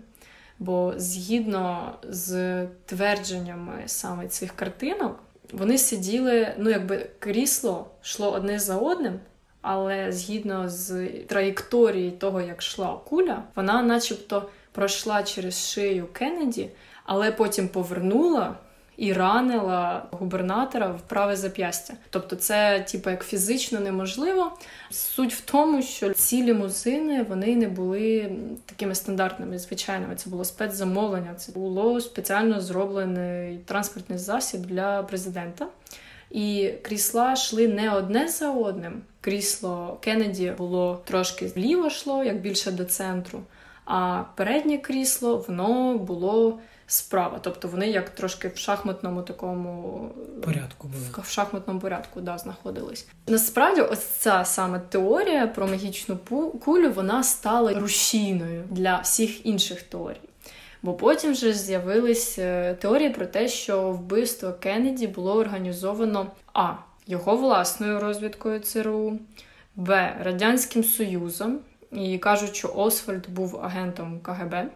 Бо 0.58 0.94
згідно 0.96 1.92
з 2.08 2.66
твердженнями 2.86 3.82
саме 3.86 4.28
цих 4.28 4.52
картинок, 4.52 5.22
вони 5.52 5.78
сиділи, 5.78 6.54
ну 6.58 6.70
якби 6.70 7.10
крісло 7.18 7.86
йшло 8.04 8.30
одне 8.30 8.58
за 8.58 8.76
одним, 8.76 9.20
але 9.60 10.12
згідно 10.12 10.68
з 10.68 11.06
траєкторії 11.06 12.10
того, 12.10 12.40
як 12.40 12.62
йшла 12.62 13.00
куля, 13.08 13.42
вона, 13.56 13.82
начебто, 13.82 14.48
пройшла 14.72 15.22
через 15.22 15.70
шию 15.70 16.06
Кеннеді, 16.12 16.68
але 17.04 17.32
потім 17.32 17.68
повернула 17.68 18.56
і 18.96 19.12
ранила 19.12 20.06
губернатора 20.10 20.86
в 20.86 21.00
праве 21.00 21.36
зап'ястя. 21.36 21.94
Тобто, 22.10 22.36
це, 22.36 22.80
типу, 22.80 23.10
як 23.10 23.24
фізично 23.24 23.80
неможливо. 23.80 24.52
Суть 24.90 25.34
в 25.34 25.40
тому, 25.40 25.82
що 25.82 26.12
ці 26.12 26.42
лімузини 26.42 27.22
вони 27.28 27.56
не 27.56 27.68
були 27.68 28.32
такими 28.66 28.94
стандартними, 28.94 29.58
звичайними. 29.58 30.16
Це 30.16 30.30
було 30.30 30.44
спецзамовлення, 30.44 31.34
це 31.34 31.52
було 31.52 32.00
спеціально 32.00 32.60
зроблений 32.60 33.58
транспортний 33.58 34.18
засіб 34.18 34.60
для 34.60 35.02
президента. 35.02 35.66
І 36.30 36.70
крісла 36.82 37.32
йшли 37.32 37.68
не 37.68 37.94
одне 37.94 38.28
за 38.28 38.50
одним. 38.50 39.02
Крісло 39.20 39.98
Кеннеді 40.00 40.52
було 40.58 41.02
трошки 41.04 41.46
вліво 41.46 41.86
йшло, 41.86 42.24
як 42.24 42.40
більше 42.40 42.72
до 42.72 42.84
центру. 42.84 43.42
А 43.84 44.22
переднє 44.36 44.78
крісло 44.78 45.44
воно 45.48 45.98
було 45.98 46.58
справа. 46.92 47.38
Тобто 47.42 47.68
вони 47.68 47.90
як 47.90 48.10
трошки 48.10 48.48
в 48.48 48.56
шахматному 48.56 49.22
такому 49.22 50.08
порядку 50.44 50.88
були. 50.88 51.04
в 51.22 51.30
шахматному 51.30 51.80
порядку 51.80 52.20
да, 52.20 52.38
знаходились. 52.38 53.06
Насправді, 53.26 53.80
ось 53.80 54.02
ця 54.04 54.44
саме 54.44 54.80
теорія 54.88 55.46
про 55.46 55.66
магічну 55.66 56.16
кулю 56.64 56.90
вона 56.90 57.22
стала 57.22 57.74
рушійною 57.74 58.64
для 58.70 58.98
всіх 58.98 59.46
інших 59.46 59.82
теорій. 59.82 60.20
Бо 60.82 60.94
потім 60.94 61.32
вже 61.32 61.52
з'явились 61.52 62.38
е, 62.38 62.74
теорії 62.74 63.10
про 63.10 63.26
те, 63.26 63.48
що 63.48 63.90
вбивство 63.90 64.52
Кеннеді 64.52 65.06
було 65.06 65.36
організовано 65.36 66.26
а. 66.54 66.72
Його 67.06 67.36
власною 67.36 68.00
розвідкою 68.00 68.60
ЦРУ, 68.60 69.18
Б. 69.76 70.16
Радянським 70.22 70.84
Союзом. 70.84 71.58
І 71.92 72.18
кажуть, 72.18 72.56
що 72.56 72.72
Освальд 72.74 73.30
був 73.30 73.60
агентом 73.64 74.20
КГБ. 74.20 74.66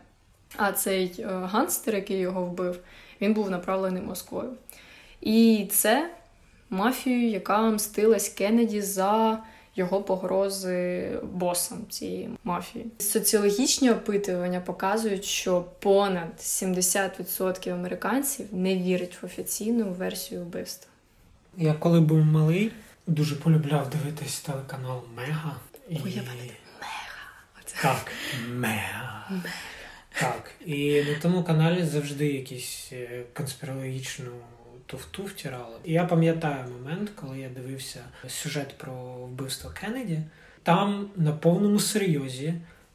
А 0.57 0.73
цей 0.73 1.15
е, 1.19 1.27
ганстер, 1.27 1.95
який 1.95 2.19
його 2.19 2.45
вбив, 2.45 2.79
він 3.21 3.35
був 3.35 3.51
направлений 3.51 4.03
Москвою. 4.03 4.53
І 5.21 5.69
це 5.73 6.11
мафію, 6.71 7.29
яка 7.31 7.71
мстилась 7.71 8.29
Кеннеді 8.29 8.83
за 8.83 9.43
його 9.77 10.03
погрози 10.03 11.11
босам 11.23 11.79
цієї 11.89 12.31
мафії. 12.45 12.87
Соціологічні 12.99 13.91
опитування 13.91 14.61
показують, 14.61 15.25
що 15.25 15.65
понад 15.81 16.29
70% 16.39 17.73
американців 17.73 18.47
не 18.53 18.77
вірять 18.77 19.23
в 19.23 19.27
офіційну 19.27 19.85
версію 19.85 20.41
вбивства. 20.41 20.91
Я 21.57 21.75
коли 21.75 22.01
був 22.01 22.19
малий, 22.19 22.73
дуже 23.07 23.37
полюбляв 23.37 23.91
дивитись 23.91 24.41
телеканал 24.41 25.03
Мега. 25.17 25.57
І... 25.89 25.95
Ой, 26.05 26.13
я 26.13 26.23
Мега. 26.23 26.53
Оце. 27.61 27.77
Так, 27.83 28.13
Мега. 28.49 29.27
Мега. 29.31 29.51
Так, 30.21 30.51
і 30.67 31.03
на 31.03 31.15
тому 31.23 31.45
каналі 31.45 31.85
завжди 31.85 32.33
якісь 32.33 32.89
е, 32.93 33.23
конспірологічну 33.33 34.31
туфту 34.87 35.23
втирали. 35.23 35.77
І 35.85 35.93
я 35.93 36.05
пам'ятаю 36.05 36.65
момент, 36.79 37.11
коли 37.15 37.39
я 37.39 37.49
дивився 37.49 38.01
сюжет 38.29 38.79
про 38.79 38.93
вбивство 39.15 39.71
Кеннеді. 39.81 40.21
Там 40.63 41.11
на 41.17 41.33
повному 41.33 41.81
серйозі 41.81 42.55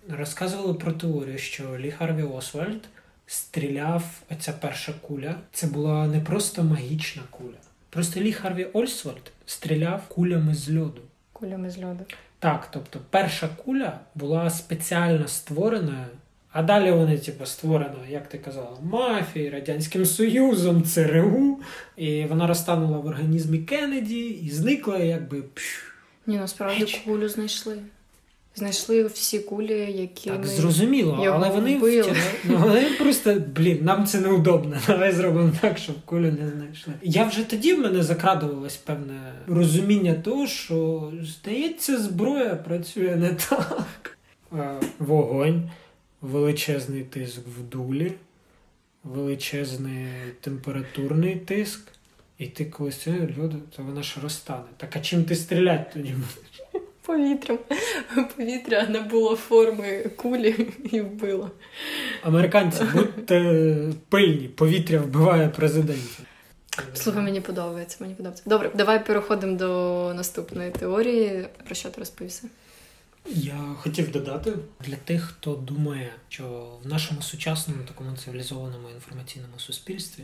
розказували 0.10 0.74
про 0.74 0.92
теорію, 0.92 1.38
що 1.38 1.78
Лі 1.78 1.92
Харві 1.92 2.24
Освальд 2.24 2.84
стріляв 3.28 4.04
оця 4.32 4.54
перша 4.54 4.94
куля. 4.94 5.36
Це 5.52 5.68
була 5.68 6.08
не 6.08 6.20
просто 6.20 6.64
магічна 6.64 7.22
куля. 7.30 7.58
Просто 7.90 8.20
Лі 8.20 8.34
Харві 8.34 8.64
Освальд 8.64 9.32
стріляв 9.46 10.08
кулями 10.08 10.54
з 10.54 10.78
льоду. 10.78 11.02
Кулями 11.34 11.70
з 11.70 11.84
льоду. 11.84 12.06
Так, 12.40 12.72
тобто 12.72 13.00
перша 13.10 13.48
куля 13.48 14.00
була 14.16 14.50
спеціально 14.50 15.28
створеною 15.28 16.06
а 16.52 16.64
далі 16.64 16.92
вони, 16.92 17.18
типу, 17.18 17.46
створено, 17.46 17.98
як 18.10 18.30
ти 18.30 18.38
казала, 18.38 18.78
мафією, 18.84 19.52
Радянським 19.52 20.06
Союзом, 20.06 20.84
ЦРУ, 20.84 21.60
і 21.98 22.26
вона 22.26 22.48
розтанула 22.48 22.98
в 22.98 23.06
організмі 23.06 23.60
Кеннеді 23.60 24.20
і 24.20 24.50
зникла, 24.50 24.98
якби. 24.98 25.44
Ні, 26.28 26.38
насправді 26.38 27.02
кулю 27.06 27.30
знайшли. 27.30 27.78
Знайшли 28.56 29.04
всі 29.04 29.40
кулі, 29.40 29.94
які. 29.98 30.30
Так, 30.30 30.46
зрозуміло, 30.46 31.28
але 31.32 31.50
вони 31.50 31.78
вбили. 31.78 32.16
Ну, 32.44 32.58
вони 32.58 32.86
просто, 33.00 33.36
блін, 33.56 33.80
нам 33.82 34.06
це 34.06 34.20
неудобно. 34.20 34.78
Давай 34.88 35.12
зробимо 35.12 35.52
так, 35.62 35.78
щоб 35.78 35.96
кулю 36.06 36.32
не 36.42 36.50
знайшли. 36.50 36.94
Я 37.02 37.24
вже 37.24 37.44
тоді 37.44 37.74
в 37.74 37.80
мене 37.80 38.04
закрадувалось 38.04 38.78
певне 38.78 39.34
розуміння 39.48 40.14
того, 40.14 40.48
що, 40.48 41.12
здається, 41.24 41.98
зброя 41.98 42.56
працює 42.56 43.16
не 43.16 43.30
так. 43.30 44.18
Вогонь 45.00 45.70
величезний 46.22 47.04
тиск 47.04 47.40
в 47.58 47.64
дулі, 47.64 48.14
величезний 49.04 50.08
температурний 50.42 51.36
тиск, 51.36 51.82
і 52.38 52.48
ти 52.48 52.66
коли 52.66 52.92
стріляєш, 52.92 53.38
люди, 53.38 53.56
то 53.76 53.84
вона 53.84 54.04
ж 54.04 54.20
розтане. 54.24 54.66
Так 54.78 54.96
а 54.96 55.00
чим 55.00 55.24
ти 55.24 55.36
стріляти 55.36 55.86
тоді 55.94 56.14
будеш? 56.14 56.84
Повітрям. 57.06 57.60
Повітря 58.38 58.88
не 58.90 59.00
було 59.00 59.36
форми 59.36 60.04
кулі 60.16 60.68
і 60.92 61.02
вбило. 61.02 61.52
Американці, 62.24 62.84
будьте 62.94 63.76
пильні, 64.10 64.48
повітря 64.48 65.00
вбиває 65.00 65.50
президентів. 65.50 66.26
Слухай, 66.94 67.24
мені 67.24 67.42
подобається, 67.42 67.98
мені 68.00 68.14
подобається. 68.14 68.44
Добре, 68.46 68.72
давай 68.76 69.06
переходимо 69.06 69.58
до 69.58 70.14
наступної 70.16 70.72
теорії. 70.72 71.48
Про 71.66 71.76
що 71.76 71.90
ти 71.90 72.00
розповісти? 72.00 72.48
Я 73.26 73.76
хотів 73.78 74.12
додати 74.12 74.54
для 74.80 74.96
тих, 74.96 75.24
хто 75.24 75.56
думає, 75.56 76.14
що 76.30 76.78
в 76.84 76.88
нашому 76.88 77.22
сучасному 77.22 77.84
такому 77.84 78.18
цивілізованому 78.18 78.90
інформаційному 78.90 79.60
суспільстві 79.60 80.24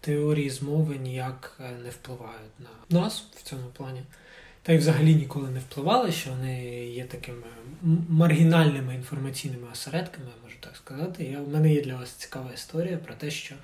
теорії 0.00 0.50
змови 0.50 0.96
ніяк 0.96 1.60
е, 1.60 1.70
не 1.84 1.90
впливають 1.90 2.60
на 2.60 3.00
нас 3.00 3.24
в 3.36 3.42
цьому 3.42 3.66
плані. 3.76 4.02
Та 4.62 4.72
й 4.72 4.78
взагалі 4.78 5.14
ніколи 5.14 5.50
не 5.50 5.60
впливали, 5.60 6.12
що 6.12 6.30
вони 6.30 6.86
є 6.86 7.04
такими 7.04 7.46
маргінальними 8.08 8.94
інформаційними 8.94 9.66
осередками, 9.72 10.26
можу 10.44 10.56
так 10.60 10.76
сказати. 10.76 11.24
Я, 11.24 11.40
У 11.40 11.50
мене 11.50 11.74
є 11.74 11.82
для 11.82 11.96
вас 11.96 12.10
цікава 12.10 12.50
історія 12.54 12.96
про 12.96 13.14
те, 13.14 13.30
що 13.30 13.54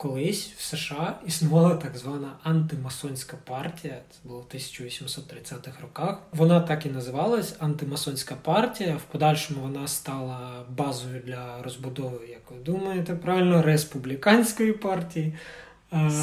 колись 0.00 0.52
в 0.56 0.62
США 0.62 1.14
існувала 1.26 1.74
так 1.74 1.96
звана 1.96 2.32
антимасонська 2.42 3.36
партія. 3.44 4.00
Це 4.10 4.28
було 4.28 4.40
в 4.40 4.54
1830-х 4.54 5.80
роках. 5.82 6.18
Вона 6.32 6.60
так 6.60 6.86
і 6.86 6.88
називалась 6.88 7.54
антимасонська 7.58 8.34
партія. 8.42 8.96
В 8.96 9.02
подальшому 9.02 9.60
вона 9.60 9.88
стала 9.88 10.64
базою 10.68 11.22
для 11.26 11.62
розбудови, 11.62 12.18
як 12.30 12.50
ви 12.50 12.56
думаєте, 12.64 13.14
правильно, 13.14 13.62
республіканської 13.62 14.72
партії. 14.72 15.34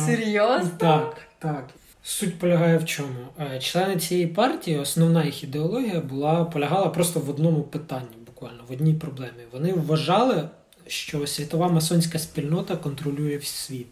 Серйозно? 0.06 0.72
Так, 0.78 1.18
так. 1.40 1.70
Суть 2.04 2.40
полягає 2.40 2.78
в 2.78 2.86
чому? 2.86 3.28
Е, 3.40 3.60
члени 3.60 3.98
цієї 3.98 4.28
партії, 4.28 4.78
основна 4.80 5.24
їх 5.24 5.44
ідеологія 5.44 6.02
була 6.02 6.46
полягала 6.46 6.90
просто 6.90 7.20
в 7.20 7.30
одному 7.30 7.64
питанні, 7.64 8.18
буквально 8.26 8.64
в 8.70 8.72
одній 8.72 8.94
проблемі. 8.94 9.44
Вони 9.52 9.74
вважали, 9.74 10.50
що 10.88 11.27
світова 11.27 11.70
масонська 11.70 12.20
спільнота 12.20 12.75
контролює 12.75 13.41
світ. 13.41 13.88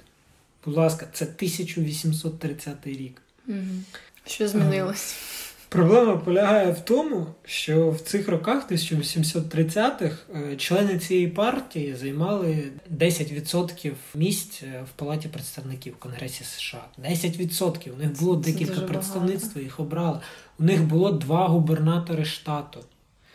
Будь 0.65 0.77
ласка, 0.77 1.07
це 1.13 1.25
1830 1.25 2.87
рік. 2.87 3.21
Угу. 3.47 3.57
Що 4.25 4.47
змінилось? 4.47 5.15
Проблема 5.69 6.17
полягає 6.17 6.71
в 6.71 6.79
тому, 6.79 7.27
що 7.45 7.89
в 7.89 7.99
цих 7.99 8.27
роках, 8.27 8.71
1830-х, 8.71 10.17
е, 10.35 10.55
члени 10.55 10.99
цієї 10.99 11.27
партії 11.27 11.95
займали 11.95 12.63
10% 12.97 13.91
місць 14.15 14.63
е, 14.63 14.83
в 14.89 14.89
Палаті 14.89 15.27
представників 15.27 15.93
в 15.93 15.97
Конгресі 15.97 16.43
США. 16.43 16.85
10%. 17.03 17.93
У 17.93 17.97
них 17.97 18.19
було 18.19 18.35
декілька 18.35 18.81
представництв, 18.81 19.59
їх 19.59 19.79
обрали. 19.79 20.19
У 20.59 20.63
них 20.63 20.83
було 20.83 21.11
два 21.11 21.47
губернатори 21.47 22.25
штату. 22.25 22.79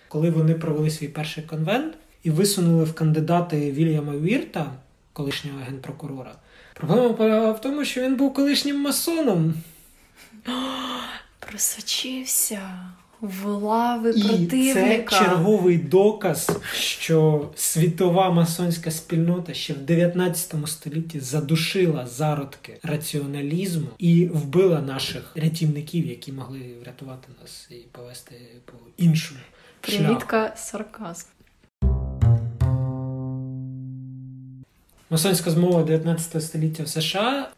Коли 0.09 0.31
вони 0.31 0.55
провели 0.55 0.91
свій 0.91 1.09
перший 1.09 1.45
конвент 1.45 1.95
і 2.23 2.31
висунули 2.31 2.85
в 2.85 2.95
кандидати 2.95 3.73
Вільяма 3.73 4.17
Вірта, 4.17 4.73
колишнього 5.13 5.59
генпрокурора, 5.67 6.33
проблема 6.75 7.13
полягала 7.13 7.53
в 7.53 7.61
тому, 7.61 7.85
що 7.85 8.03
він 8.03 8.17
був 8.17 8.35
колишнім 8.35 8.81
масоном 8.81 9.55
просочився 11.51 12.61
в 13.21 13.47
лави 13.47 14.11
І 14.11 14.23
противника. 14.23 15.19
Це 15.19 15.25
черговий 15.25 15.79
доказ, 15.79 16.51
що 16.75 17.49
світова 17.57 18.31
масонська 18.31 18.91
спільнота 18.91 19.55
ще 19.55 19.73
в 19.73 19.79
19 19.79 20.55
столітті 20.67 21.21
задушила 21.21 22.07
зародки 22.07 22.79
раціоналізму 22.83 23.89
і 23.99 24.27
вбила 24.27 24.81
наших 24.81 25.33
рятівників, 25.35 26.07
які 26.07 26.33
могли 26.33 26.61
врятувати 26.83 27.29
нас 27.43 27.69
і 27.71 27.75
повести 27.75 28.35
по 28.65 28.73
іншому. 28.97 29.41
Примітка 29.81 30.53
сарказм. 30.57 31.27
Масонська 35.13 35.51
змова 35.51 35.83
19 35.83 36.43
століття 36.43 36.83
в 36.83 36.89
США 36.89 37.51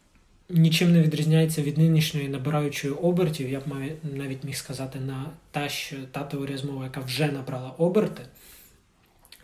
нічим 0.49 0.93
не 0.93 1.01
відрізняється 1.01 1.61
від 1.61 1.77
нинішньої 1.77 2.27
набираючої 2.27 2.93
обертів. 2.93 3.49
Я 3.49 3.59
б 3.59 3.63
навіть 4.03 4.43
міг 4.43 4.55
сказати 4.55 4.99
на 4.99 5.29
та, 5.51 5.69
що 5.69 5.95
та 6.11 6.23
теорія 6.23 6.57
змови, 6.57 6.83
яка 6.83 6.99
вже 6.99 7.27
набрала 7.27 7.69
оберти, 7.69 8.21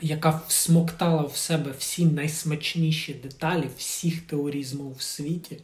яка 0.02 0.42
всмоктала 0.48 1.22
в 1.22 1.36
себе 1.36 1.72
всі 1.78 2.06
найсмачніші 2.06 3.14
деталі 3.14 3.68
всіх 3.78 4.22
теорій 4.22 4.64
змов 4.64 4.96
в 4.98 5.02
світі. 5.02 5.58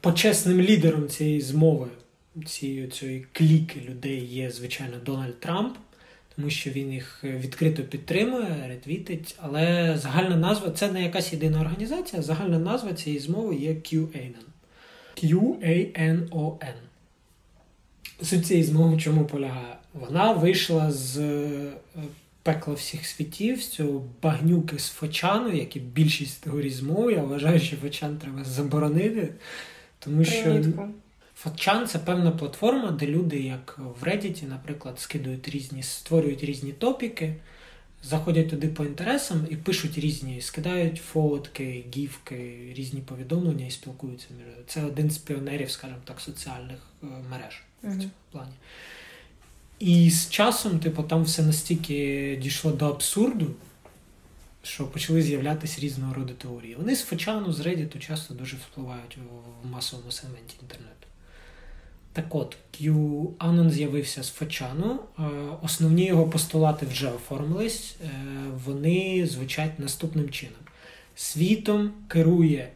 Почесним 0.00 0.60
лідером 0.60 1.08
цієї 1.08 1.40
змови, 1.40 1.88
цієї 2.46 2.88
цієї 2.88 3.26
кліки 3.32 3.80
людей 3.80 4.24
є, 4.24 4.50
звичайно, 4.50 4.96
Дональд 5.04 5.40
Трамп 5.40 5.76
тому 6.36 6.50
що 6.50 6.70
він 6.70 6.92
їх 6.92 7.24
відкрито 7.24 7.82
підтримує, 7.82 8.64
ретвітить. 8.68 9.36
Але 9.40 9.94
загальна 9.98 10.36
назва 10.36 10.70
це 10.70 10.92
не 10.92 11.02
якась 11.02 11.32
єдина 11.32 11.60
організація, 11.60 12.22
загальна 12.22 12.58
назва 12.58 12.92
цієї 12.92 13.20
змови 13.20 13.54
є 13.54 13.70
QAnon. 13.70 14.46
Q-A-N-O-N. 15.22 16.74
Суть 18.22 18.46
цієї 18.46 18.64
змови 18.64 19.00
чому 19.00 19.24
полягає? 19.24 19.76
Вона 19.94 20.32
вийшла 20.32 20.90
з 20.90 21.18
е, 21.18 21.72
пекла 22.42 22.74
всіх 22.74 23.06
світів, 23.06 23.62
з 23.62 23.68
цього 23.68 24.04
багнюки 24.22 24.78
з 24.78 24.88
Фочану, 24.88 25.52
як 25.52 25.76
і 25.76 25.80
більшість 25.80 26.40
теорій 26.40 26.70
змови. 26.70 27.12
Я 27.12 27.22
вважаю, 27.22 27.60
що 27.60 27.76
Фочан 27.76 28.18
треба 28.18 28.44
заборонити. 28.44 29.28
Тому 29.98 30.24
що 30.24 30.62
Фотчан 31.42 31.86
це 31.86 31.98
певна 31.98 32.30
платформа, 32.30 32.90
де 32.90 33.06
люди, 33.06 33.40
як 33.40 33.78
в 34.00 34.04
Reddit, 34.04 34.48
наприклад, 34.48 35.00
скидують 35.00 35.48
різні, 35.48 35.82
створюють 35.82 36.44
різні 36.44 36.72
топіки, 36.72 37.34
заходять 38.02 38.50
туди 38.50 38.68
по 38.68 38.84
інтересам 38.84 39.46
і 39.50 39.56
пишуть 39.56 39.98
різні, 39.98 40.40
скидають 40.40 41.02
фотки, 41.12 41.84
гівки, 41.96 42.72
різні 42.76 43.00
повідомлення 43.00 43.66
і 43.66 43.70
спілкуються 43.70 44.26
між. 44.38 44.46
Це 44.66 44.84
один 44.84 45.10
з 45.10 45.18
піонерів, 45.18 45.70
скажімо 45.70 45.98
так, 46.04 46.20
соціальних 46.20 46.78
е, 47.02 47.06
мереж 47.30 47.62
mm-hmm. 47.84 47.96
в 47.96 48.00
цьому 48.00 48.10
плані. 48.32 48.54
І 49.78 50.10
з 50.10 50.30
часом, 50.30 50.78
типу, 50.78 51.02
там 51.02 51.22
все 51.22 51.42
настільки 51.42 52.38
дійшло 52.42 52.72
до 52.72 52.90
абсурду, 52.90 53.46
що 54.62 54.86
почали 54.86 55.22
з'являтися 55.22 55.80
різного 55.80 56.14
роду 56.14 56.32
теорії. 56.32 56.74
Вони 56.74 56.96
з 56.96 57.02
Фочану, 57.02 57.52
з 57.52 57.60
Reddit 57.60 57.98
часто 57.98 58.34
дуже 58.34 58.56
впливають 58.56 59.18
в 59.62 59.66
масовому 59.66 60.12
сегменті 60.12 60.56
інтернету. 60.62 61.01
Так 62.12 62.34
от, 62.34 62.56
QAnon 62.80 63.70
з'явився 63.70 64.22
з 64.22 64.30
Фачану. 64.30 64.98
Е, 65.18 65.22
основні 65.62 66.04
його 66.04 66.26
постулати 66.26 66.86
вже 66.86 67.08
оформились. 67.08 67.96
Е, 68.04 68.08
вони 68.64 69.26
звучать 69.26 69.78
наступним 69.78 70.30
чином: 70.30 70.60
світом 71.14 71.92
керує 72.08 72.68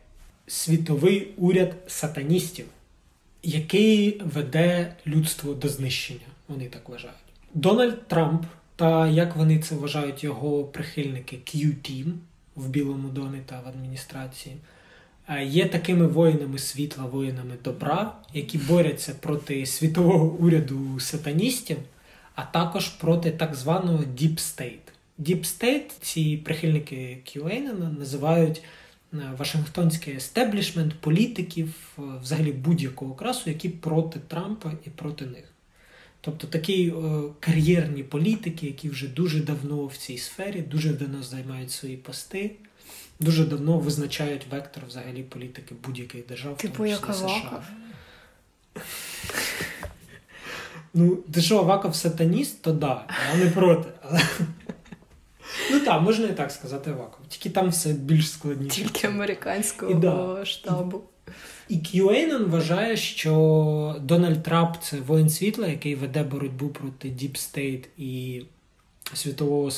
світовий 0.46 1.28
уряд 1.36 1.74
сатаністів, 1.86 2.66
який 3.42 4.22
веде 4.24 4.94
людство 5.06 5.54
до 5.54 5.68
знищення. 5.68 6.26
Вони 6.48 6.66
так 6.66 6.88
вважають. 6.88 7.16
Дональд 7.54 8.08
Трамп 8.08 8.44
та 8.76 9.08
як 9.08 9.36
вони 9.36 9.58
це 9.58 9.74
вважають 9.74 10.24
його 10.24 10.64
прихильники 10.64 11.36
Q-Team 11.36 12.12
в 12.56 12.68
Білому 12.68 13.08
домі 13.08 13.38
та 13.46 13.60
в 13.60 13.68
адміністрації 13.68 14.56
є 15.44 15.68
такими 15.68 16.06
воїнами 16.06 16.58
світла, 16.58 17.04
воїнами 17.04 17.54
добра, 17.64 18.12
які 18.34 18.58
борються 18.58 19.14
проти 19.20 19.66
світового 19.66 20.26
уряду 20.26 21.00
сатаністів, 21.00 21.76
а 22.34 22.42
також 22.42 22.88
проти 22.88 23.30
так 23.30 23.54
званого 23.54 23.98
Deep 23.98 24.34
State. 24.34 24.86
Deep 25.18 25.40
State 25.40 25.90
ці 26.00 26.36
прихильники 26.36 27.18
Кюейнена 27.32 27.90
називають 27.98 28.62
е, 29.12 29.16
Вашингтонський 29.38 30.14
естеблішмент 30.14 30.94
політиків, 31.00 31.74
е, 31.98 32.02
взагалі 32.22 32.52
будь-якого 32.52 33.14
красу, 33.14 33.50
які 33.50 33.68
проти 33.68 34.20
Трампа 34.28 34.72
і 34.86 34.90
проти 34.90 35.26
них. 35.26 35.44
Тобто 36.20 36.46
такі 36.46 36.90
о, 36.90 37.26
е, 37.28 37.32
кар'єрні 37.40 38.02
політики, 38.02 38.66
які 38.66 38.88
вже 38.88 39.08
дуже 39.08 39.40
давно 39.40 39.86
в 39.86 39.96
цій 39.96 40.18
сфері, 40.18 40.60
дуже 40.60 40.92
давно 40.92 41.22
займають 41.22 41.70
свої 41.70 41.96
пости, 41.96 42.50
дуже 43.20 43.44
давно 43.44 43.78
визначають 43.78 44.46
вектор 44.50 44.82
взагалі 44.88 45.22
політики 45.22 45.74
будь-яких 45.84 46.26
держав. 46.26 46.56
Типу 46.56 46.86
як 46.86 47.10
Аваков? 47.10 47.62
Ну, 50.94 51.16
ти 51.16 51.42
що, 51.42 51.58
Аваков 51.58 51.94
сатаніст, 51.94 52.62
то 52.62 52.72
да, 52.72 53.04
я 53.32 53.44
не 53.44 53.50
проти. 53.50 53.88
Але... 54.02 54.20
Ну 55.70 55.80
так, 55.80 56.02
можна 56.02 56.26
і 56.26 56.36
так 56.36 56.52
сказати 56.52 56.90
Аваков. 56.90 57.26
Тільки 57.28 57.50
там 57.50 57.68
все 57.68 57.92
більш 57.92 58.30
складніше. 58.30 58.76
Тільки 58.76 59.06
американського 59.06 59.92
і, 59.92 59.94
да. 59.94 60.44
штабу. 60.44 61.02
І 61.68 61.78
Кьюейнон 61.78 62.44
вважає, 62.44 62.96
що 62.96 63.96
Дональд 64.00 64.42
Трамп 64.42 64.76
це 64.82 65.00
воїн 65.00 65.30
світла, 65.30 65.66
який 65.66 65.94
веде 65.94 66.22
боротьбу 66.22 66.68
проти 66.68 67.08
Deep 67.08 67.32
State 67.32 67.84
і 67.98 68.42
світового 69.14 69.70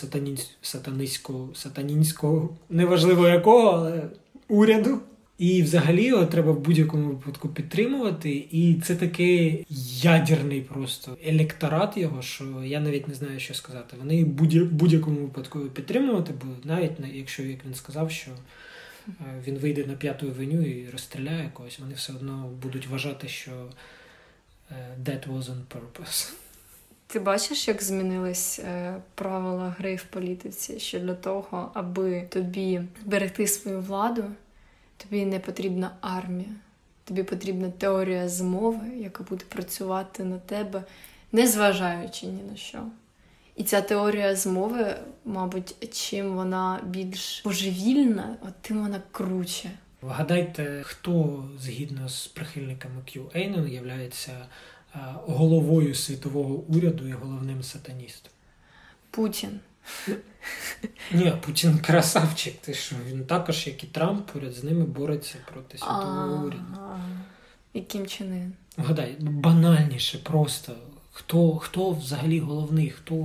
сатаністського, 0.62 1.48
сатанінського, 1.54 2.56
неважливо 2.70 3.28
якого, 3.28 3.68
але 3.68 4.02
уряду. 4.48 5.00
І 5.38 5.62
взагалі 5.62 6.04
його 6.04 6.26
треба 6.26 6.52
в 6.52 6.60
будь-якому 6.60 7.08
випадку 7.08 7.48
підтримувати. 7.48 8.30
І 8.50 8.80
це 8.84 8.96
такий 8.96 9.66
ядерний 10.02 10.60
просто 10.60 11.16
електорат 11.24 11.96
його, 11.96 12.22
що 12.22 12.44
я 12.64 12.80
навіть 12.80 13.08
не 13.08 13.14
знаю, 13.14 13.40
що 13.40 13.54
сказати. 13.54 13.96
Вони 13.98 14.24
в 14.24 14.72
будь-якому 14.72 15.20
випадку 15.20 15.60
підтримувати 15.60 16.32
будуть, 16.32 16.64
навіть 16.64 16.92
якщо 17.12 17.42
як 17.42 17.64
він 17.66 17.74
сказав, 17.74 18.10
що 18.10 18.30
е, 19.08 19.12
він 19.46 19.58
вийде 19.58 19.84
на 19.86 19.94
п'яту 19.94 20.30
веню 20.38 20.62
і 20.62 20.90
розстріляє 20.90 21.50
когось, 21.54 21.78
вони 21.78 21.94
все 21.94 22.12
одно 22.12 22.50
будуть 22.62 22.86
вважати, 22.86 23.28
що 23.28 23.50
е, 24.70 24.74
that 25.04 25.32
was 25.32 25.44
purpose. 25.44 26.32
Ти 27.10 27.20
бачиш, 27.20 27.68
як 27.68 27.82
змінились 27.82 28.58
е, 28.58 28.96
правила 29.14 29.74
гри 29.78 29.96
в 29.96 30.04
політиці, 30.04 30.80
що 30.80 31.00
для 31.00 31.14
того, 31.14 31.70
аби 31.74 32.22
тобі 32.28 32.82
берегти 33.04 33.46
свою 33.46 33.80
владу, 33.80 34.24
тобі 34.96 35.26
не 35.26 35.38
потрібна 35.38 35.90
армія, 36.00 36.48
тобі 37.04 37.22
потрібна 37.22 37.70
теорія 37.70 38.28
змови, 38.28 38.86
яка 38.96 39.22
буде 39.22 39.44
працювати 39.48 40.24
на 40.24 40.38
тебе, 40.38 40.82
незважаючи 41.32 42.26
ні 42.26 42.42
на 42.50 42.56
що. 42.56 42.82
І 43.56 43.64
ця 43.64 43.80
теорія 43.80 44.36
змови, 44.36 44.96
мабуть, 45.24 45.92
чим 45.92 46.34
вона 46.34 46.80
більш 46.86 47.42
божевільна, 47.44 48.36
от 48.42 48.54
тим 48.60 48.82
вона 48.82 49.02
круче. 49.12 49.70
Вгадайте, 50.02 50.82
хто 50.84 51.44
згідно 51.60 52.08
з 52.08 52.26
прихильниками 52.26 53.00
QAnon 53.06 53.68
є 53.68 53.80
головою 55.26 55.94
світового 55.94 56.54
уряду 56.54 57.08
і 57.08 57.12
головним 57.12 57.62
сатаністом? 57.62 58.32
Путін. 59.10 59.60
Ні, 61.12 61.32
Путін 61.46 61.78
красавчик. 61.78 62.54
Ти 62.60 62.74
що 62.74 62.96
він 63.06 63.26
також, 63.26 63.66
як 63.66 63.84
і 63.84 63.86
Трамп, 63.86 64.26
поряд 64.26 64.52
з 64.52 64.64
ними 64.64 64.84
бореться 64.84 65.34
проти 65.52 65.78
світового 65.78 66.46
уряду. 66.46 66.64
Яким 67.74 68.06
чином? 68.06 68.52
Вгадай, 68.76 69.16
банальніше 69.20 70.18
просто. 70.18 70.72
Хто 71.12 71.56
хто 71.56 71.90
взагалі 71.90 72.40
головний, 72.40 72.90
хто 72.90 73.16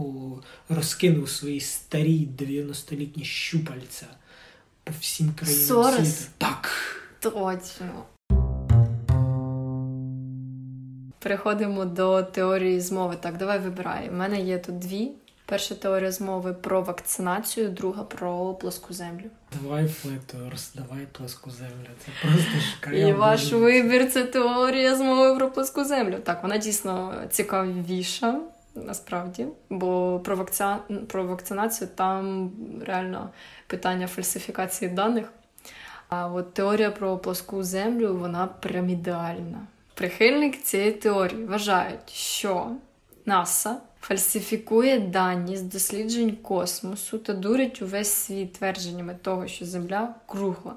розкинув 0.70 1.30
свої 1.30 1.60
старі 1.60 2.28
90-літні 2.38 3.24
щупальця 3.26 4.06
по 4.84 4.94
всім 5.00 5.34
країнам 5.34 5.66
Сорос? 5.68 6.16
світу? 6.18 6.32
Так. 6.38 6.70
Точно. 7.20 8.06
Переходимо 11.24 11.86
до 11.86 12.24
теорії 12.24 12.80
змови. 12.80 13.16
Так, 13.22 13.38
давай 13.38 13.60
вибирай. 13.60 14.10
У 14.10 14.14
мене 14.14 14.42
є 14.42 14.58
тут 14.58 14.80
дві. 14.80 15.12
Перша 15.46 15.76
теорія 15.76 16.12
змови 16.12 16.54
про 16.54 16.82
вакцинацію, 16.82 17.70
друга 17.70 18.04
про 18.04 18.54
плоску 18.54 18.94
землю. 18.94 19.26
Давай 19.62 19.88
флетурс, 19.88 20.74
давай 20.74 21.08
плоску 21.12 21.52
землю. 21.52 21.88
Це 22.06 22.28
просто 22.28 22.52
шкаля. 22.72 22.96
І 22.96 23.14
ваш 23.14 23.54
вибір 23.54 24.12
це 24.12 24.24
теорія 24.24 24.96
змови 24.96 25.38
про 25.38 25.52
плоску 25.52 25.86
землю. 25.86 26.20
Так, 26.24 26.44
вона 26.44 26.58
дійсно 26.58 27.14
цікавіша, 27.30 28.40
насправді, 28.76 29.48
бо 29.70 30.20
про 30.20 30.36
вакци... 30.36 30.66
про 31.08 31.24
вакцинацію 31.24 31.90
там 31.96 32.52
реально 32.86 33.30
питання 33.68 34.08
фальсифікації 34.08 34.92
даних. 34.92 35.34
А 36.10 36.28
от 36.28 36.54
теорія 36.54 36.92
про 36.92 37.18
плоску 37.18 37.64
землю 37.64 38.18
вона 38.18 38.48
прям 38.48 38.90
ідеальна. 38.90 39.68
Прихильники 39.94 40.58
цієї 40.58 40.92
теорії 40.92 41.46
вважають, 41.46 42.10
що 42.10 42.72
НАСА 43.26 43.82
фальсифікує 44.02 45.00
дані 45.00 45.58
з 45.58 45.62
досліджень 45.62 46.36
космосу 46.36 47.18
та 47.18 47.34
дурить 47.34 47.82
увесь 47.82 48.14
світ 48.14 48.54
твердженнями 48.54 49.16
того, 49.22 49.48
що 49.48 49.66
Земля 49.66 50.16
кругла. 50.26 50.76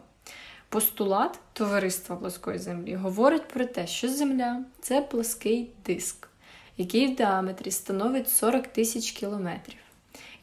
Постулат 0.69 1.39
товариства 1.53 2.17
плоскої 2.17 2.59
землі 2.59 2.95
говорить 2.95 3.49
про 3.49 3.65
те, 3.65 3.87
що 3.87 4.09
Земля 4.09 4.65
це 4.81 5.01
плоский 5.01 5.71
диск, 5.87 6.29
який 6.77 7.07
в 7.07 7.17
діаметрі 7.17 7.71
становить 7.71 8.31
40 8.31 8.67
тисяч 8.67 9.11
кілометрів. 9.11 9.79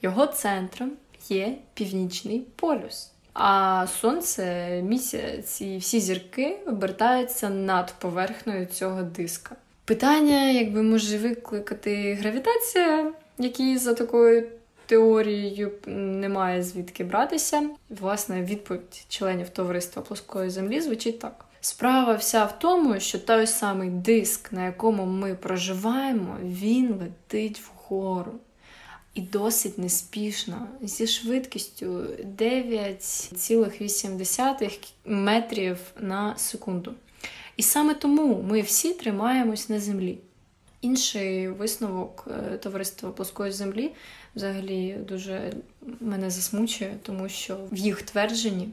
Його 0.01 0.27
центром 0.27 0.91
є 1.29 1.57
північний 1.73 2.39
полюс. 2.55 3.12
А 3.33 3.85
сонце, 4.01 4.81
місяць 4.81 5.61
і 5.61 5.77
всі 5.77 5.99
зірки 5.99 6.57
обертаються 6.67 7.49
над 7.49 7.93
поверхнею 7.99 8.65
цього 8.65 9.01
диска. 9.01 9.55
Питання, 9.85 10.51
якби 10.51 10.83
може 10.83 11.17
викликати 11.17 12.13
гравітація, 12.13 13.13
який 13.37 13.77
за 13.77 13.93
такою 13.93 14.47
теорією 14.85 15.71
немає 15.87 16.63
звідки 16.63 17.03
братися. 17.03 17.69
Власне, 17.89 18.41
відповідь 18.41 19.05
членів 19.09 19.49
товариства 19.49 20.01
плоскої 20.01 20.49
землі 20.49 20.81
звучить 20.81 21.19
так. 21.19 21.45
Справа 21.61 22.13
вся 22.13 22.45
в 22.45 22.59
тому, 22.59 22.99
що 22.99 23.19
той 23.19 23.47
самий 23.47 23.89
диск, 23.89 24.51
на 24.51 24.65
якому 24.65 25.05
ми 25.05 25.35
проживаємо, 25.35 26.37
він 26.43 26.95
летить 26.99 27.61
вгору. 27.61 28.31
І 29.13 29.21
досить 29.21 29.77
неспішно, 29.77 30.67
зі 30.81 31.07
швидкістю 31.07 31.85
9,8 32.39 34.79
метрів 35.05 35.77
на 35.99 36.37
секунду. 36.37 36.93
І 37.57 37.63
саме 37.63 37.93
тому 37.93 38.41
ми 38.41 38.61
всі 38.61 38.93
тримаємось 38.93 39.69
на 39.69 39.79
землі. 39.79 40.17
Інший 40.81 41.49
висновок 41.49 42.27
е, 42.27 42.57
товариства 42.57 43.11
плоскої 43.11 43.51
землі 43.51 43.91
взагалі 44.35 44.97
дуже 45.07 45.53
мене 45.99 46.29
засмучує, 46.29 46.97
тому 47.01 47.29
що 47.29 47.57
в 47.71 47.77
їх 47.77 48.01
твердженні 48.01 48.69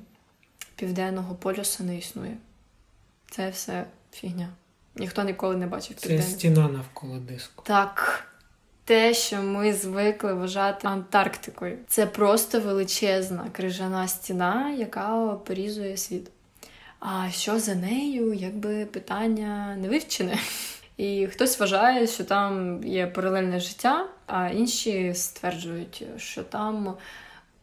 південного 0.76 1.34
полюса 1.34 1.84
не 1.84 1.98
існує. 1.98 2.36
Це 3.30 3.50
все 3.50 3.84
фігня. 4.12 4.48
Ніхто 4.96 5.22
ніколи 5.22 5.56
не 5.56 5.66
бачив 5.66 5.96
південний. 5.96 6.26
Це 6.26 6.32
стіна 6.32 6.68
навколо 6.68 7.18
диску. 7.18 7.62
Так. 7.66 8.29
Те, 8.90 9.14
що 9.14 9.42
ми 9.42 9.72
звикли 9.72 10.34
вважати 10.34 10.88
Антарктикою, 10.88 11.78
це 11.88 12.06
просто 12.06 12.60
величезна 12.60 13.46
крижана 13.52 14.08
стіна, 14.08 14.70
яка 14.70 15.34
порізує 15.44 15.96
світ. 15.96 16.30
А 17.00 17.30
що 17.30 17.58
за 17.58 17.74
нею, 17.74 18.32
якби 18.32 18.86
питання 18.86 19.76
не 19.80 19.88
вивчене. 19.88 20.38
І 20.96 21.26
хтось 21.26 21.60
вважає, 21.60 22.06
що 22.06 22.24
там 22.24 22.84
є 22.84 23.06
паралельне 23.06 23.60
життя, 23.60 24.06
а 24.26 24.48
інші 24.48 25.14
стверджують, 25.14 26.04
що 26.16 26.42
там 26.42 26.96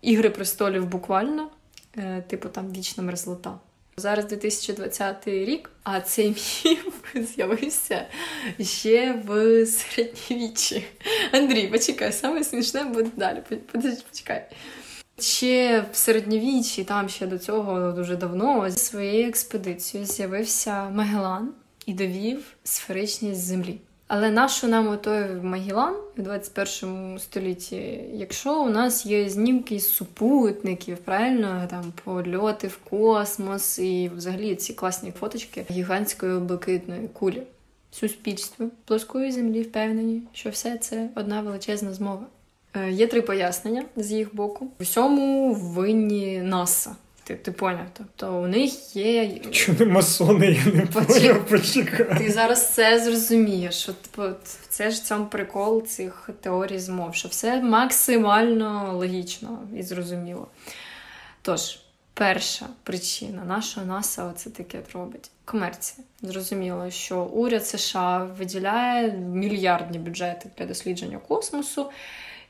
ігри 0.02 0.30
престолів 0.30 0.86
буквально, 0.86 1.50
е, 1.98 2.24
типу 2.28 2.50
там 2.50 2.72
вічна 2.72 3.04
мерзлота. 3.04 3.60
Зараз 4.00 4.26
2020 4.26 5.28
рік, 5.28 5.70
а 5.84 6.02
цей 6.02 6.30
міф 6.30 7.16
з'явився 7.16 8.06
ще 8.62 9.22
в 9.26 9.66
середньовіччі. 9.66 10.86
Андрій, 11.32 11.68
почекай, 11.68 12.14
саме 12.14 12.44
смішне 12.44 12.84
буде 12.84 13.10
далі. 13.16 13.44
Почекай. 13.72 14.46
Ще 15.20 15.86
в 15.92 15.96
середньовіччі, 15.96 16.84
там 16.84 17.10
ще 17.10 17.28
до 17.28 17.38
цього 17.38 17.92
дуже 17.92 18.16
давно, 18.16 18.70
зі 18.70 18.80
своєю 18.80 19.28
експедицією 19.28 20.08
з'явився 20.08 20.90
Магелан 20.90 21.54
і 21.86 21.94
довів 21.94 22.46
сферичність 22.64 23.42
землі. 23.42 23.80
Але 24.08 24.32
нащо 24.32 24.68
нам 24.68 24.88
отой 24.88 25.26
Магелан 25.44 25.94
в 26.18 26.22
21 26.22 27.20
столітті, 27.20 27.76
якщо 28.14 28.64
у 28.64 28.70
нас 28.70 29.06
є 29.06 29.30
знімки 29.30 29.80
з 29.80 29.90
супутників, 29.90 30.98
правильно 30.98 31.68
там 31.70 31.94
польоти 32.04 32.68
в 32.68 32.78
космос 32.78 33.80
і 33.80 34.12
взагалі 34.16 34.56
ці 34.56 34.74
класні 34.74 35.12
фоточки 35.12 35.66
гігантської 35.72 36.40
блакитної 36.40 37.08
кулі. 37.08 37.44
Суспільство 37.92 38.70
плоскої 38.86 39.32
землі 39.32 39.62
впевнені, 39.62 40.22
що 40.34 40.50
все 40.50 40.78
це 40.78 41.10
одна 41.16 41.42
величезна 41.42 41.94
змова. 41.94 42.26
Е, 42.74 42.92
є 42.92 43.08
три 43.08 43.22
пояснення 43.22 43.86
з 43.96 44.12
їх 44.12 44.36
боку. 44.36 44.68
Усьому 44.80 45.54
винні 45.54 46.42
НАСА. 46.42 46.96
Ти 47.28 47.36
ти 47.36 47.52
поняв? 47.52 47.86
Тобто 47.94 48.40
у 48.42 48.48
них 48.48 48.96
є. 48.96 49.40
Чому 49.52 49.80
не 49.80 49.86
масони, 49.86 50.46
я 50.66 50.74
не 50.74 50.86
поняв, 50.86 51.46
почекай. 51.46 52.18
Ти 52.18 52.32
зараз 52.32 52.74
це 52.74 53.00
зрозумієш. 53.00 53.76
що 53.76 53.94
типу, 53.94 54.24
Це 54.70 54.92
ж 54.92 55.04
цьому 55.04 55.26
прикол 55.26 55.86
цих 55.86 56.30
теорій 56.42 56.80
змов, 56.80 57.16
що 57.16 57.28
все 57.28 57.62
максимально 57.62 58.94
логічно 58.98 59.60
і 59.78 59.84
зрозуміло. 59.84 60.48
Тож, 61.42 61.80
перша 62.14 62.66
причина 62.84 63.44
нашого 63.44 63.86
НАСА 63.86 64.26
оце 64.26 64.50
таке 64.50 64.80
робить. 64.94 65.32
Комерція. 65.46 66.06
Зрозуміло, 66.22 66.90
що 66.90 67.24
уряд 67.24 67.68
США 67.68 68.28
виділяє 68.38 69.12
мільярдні 69.12 70.00
бюджети 70.00 70.50
для 70.58 70.66
дослідження 70.66 71.18
космосу. 71.28 71.90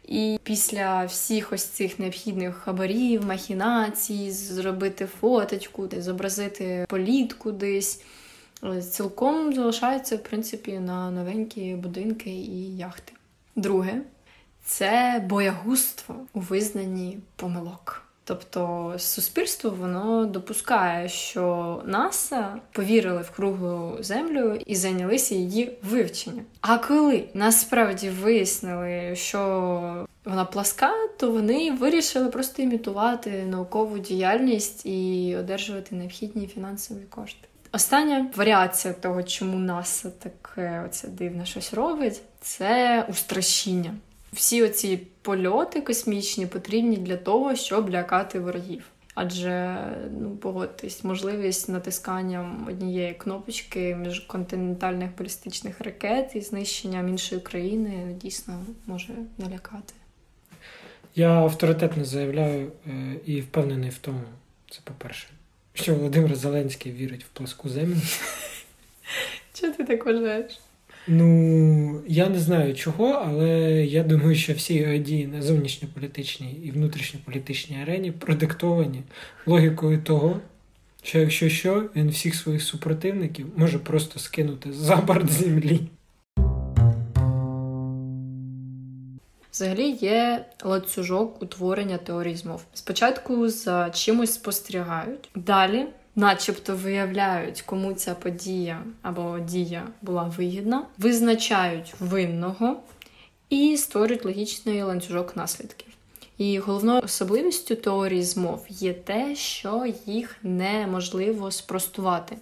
І 0.08 0.40
після 0.44 1.06
всіх 1.06 1.54
ось 1.54 1.64
цих 1.64 2.00
необхідних 2.00 2.56
хабарів, 2.56 3.26
махінацій, 3.26 4.32
зробити 4.32 5.06
фоточку, 5.06 5.88
десь 5.88 6.04
зобразити 6.04 6.86
політ 6.90 7.34
кудись, 7.34 8.02
цілком 8.92 9.54
залишаються, 9.54 10.16
в 10.16 10.24
принципі, 10.24 10.80
на 10.80 11.12
новенькі 11.12 11.76
будинки 11.76 12.30
і 12.30 12.78
яхти. 12.78 13.14
Друге 13.56 14.02
це 14.64 15.24
боягузтво 15.30 16.16
у 16.34 16.40
визнанні 16.40 17.20
помилок. 17.36 18.07
Тобто 18.28 18.94
суспільство 18.98 19.70
воно 19.70 20.26
допускає, 20.26 21.10
що 21.10 21.82
НАСА 21.86 22.56
повірили 22.72 23.22
в 23.22 23.32
круглу 23.32 23.98
землю 24.00 24.60
і 24.66 24.76
зайнялися 24.76 25.36
її 25.36 25.78
вивченням. 25.84 26.46
А 26.62 26.78
коли 26.78 27.30
насправді 27.34 28.10
вияснили, 28.10 29.16
що 29.16 30.08
вона 30.26 30.46
пласка, 30.46 30.92
то 31.18 31.32
вони 31.32 31.72
вирішили 31.72 32.30
просто 32.30 32.62
імітувати 32.62 33.32
наукову 33.32 33.98
діяльність 34.00 34.86
і 34.86 35.36
одержувати 35.40 35.96
необхідні 35.96 36.48
фінансові 36.48 37.04
кошти. 37.10 37.48
Остання 37.72 38.32
варіація 38.36 38.94
того, 38.94 39.24
чому 39.24 39.58
НАСА 39.60 40.10
таке 40.10 40.84
оце 40.86 41.08
дивне 41.08 41.46
щось 41.46 41.74
робить, 41.74 42.22
це 42.42 43.06
устрашіння 43.10 43.94
всі 44.34 44.64
оці 44.64 45.00
польоти 45.22 45.82
космічні 45.82 46.48
потрібні 46.48 46.98
для 46.98 47.18
того, 47.18 47.56
щоб 47.56 47.90
лякати 47.90 48.40
ворогів. 48.40 48.84
Адже 49.20 49.78
ну 50.20 50.36
погодьтесь, 50.36 51.04
можливість 51.04 51.70
натисканням 51.70 52.68
однієї 52.68 53.14
кнопочки 53.14 53.96
міжконтинентальних 53.96 55.10
балістичних 55.18 55.82
ракет 55.82 56.32
і 56.36 56.42
знищенням 56.42 57.10
іншої 57.10 57.42
країни 57.42 58.16
дійсно 58.22 58.66
може 58.86 59.14
налякати. 59.38 59.94
Я 61.16 61.30
авторитетно 61.30 62.06
заявляю 62.06 62.72
е, 62.88 63.16
і 63.26 63.42
впевнений 63.42 63.90
в 63.90 63.98
тому, 63.98 64.24
це 64.70 64.80
по-перше, 64.84 65.28
що 65.74 65.96
Володимир 65.96 66.36
Зеленський 66.36 66.92
вірить 66.92 67.24
в 67.24 67.28
пласку 67.28 67.70
землю. 67.70 67.98
Чого 69.54 69.74
ти 69.74 69.84
так 69.84 70.06
вважаєш? 70.06 70.60
Ну, 71.10 72.02
я 72.08 72.30
не 72.30 72.40
знаю 72.40 72.76
чого, 72.76 73.08
але 73.08 73.50
я 73.86 74.04
думаю, 74.04 74.36
що 74.36 74.54
всі 74.54 74.74
його 74.74 74.98
дії 74.98 75.28
на 75.28 75.42
зовнішньополітичній 75.42 76.52
і 76.52 76.72
внутрішньополітичній 76.72 77.82
арені 77.82 78.12
продиктовані 78.12 79.04
логікою 79.46 80.02
того, 80.02 80.40
що 81.04 81.20
якщо 81.20 81.50
що, 81.50 81.90
він 81.96 82.10
всіх 82.10 82.36
своїх 82.36 82.64
супротивників 82.64 83.48
може 83.56 83.80
просто 83.80 84.20
скинути 84.20 84.74
за 84.74 84.96
борт 84.96 85.32
землі. 85.32 85.80
Взагалі 89.52 89.90
є 89.90 90.46
ланцюжок 90.64 91.42
утворення 91.42 91.98
теорії 91.98 92.36
змов. 92.36 92.64
Спочатку 92.74 93.50
за 93.50 93.90
чимось 93.90 94.34
спостерігають, 94.34 95.30
далі, 95.36 95.86
начебто, 96.18 96.76
виявляють, 96.76 97.62
кому 97.62 97.94
ця 97.94 98.16
подія 98.16 98.84
або 99.02 99.40
дія 99.40 99.88
була 100.02 100.24
вигідна, 100.24 100.84
визначають 100.98 101.94
винного 102.00 102.80
і 103.50 103.78
створюють 103.78 104.26
логічний 104.26 104.84
ланцюжок 104.84 105.36
наслідків. 105.36 105.88
І 106.38 106.60
головною 106.60 107.02
особливістю 107.04 107.76
теорії 107.76 108.24
змов 108.24 108.66
є 108.70 108.94
те, 108.94 109.36
що 109.36 109.94
їх 110.06 110.36
неможливо 110.44 111.52
спростувати. 111.52 112.38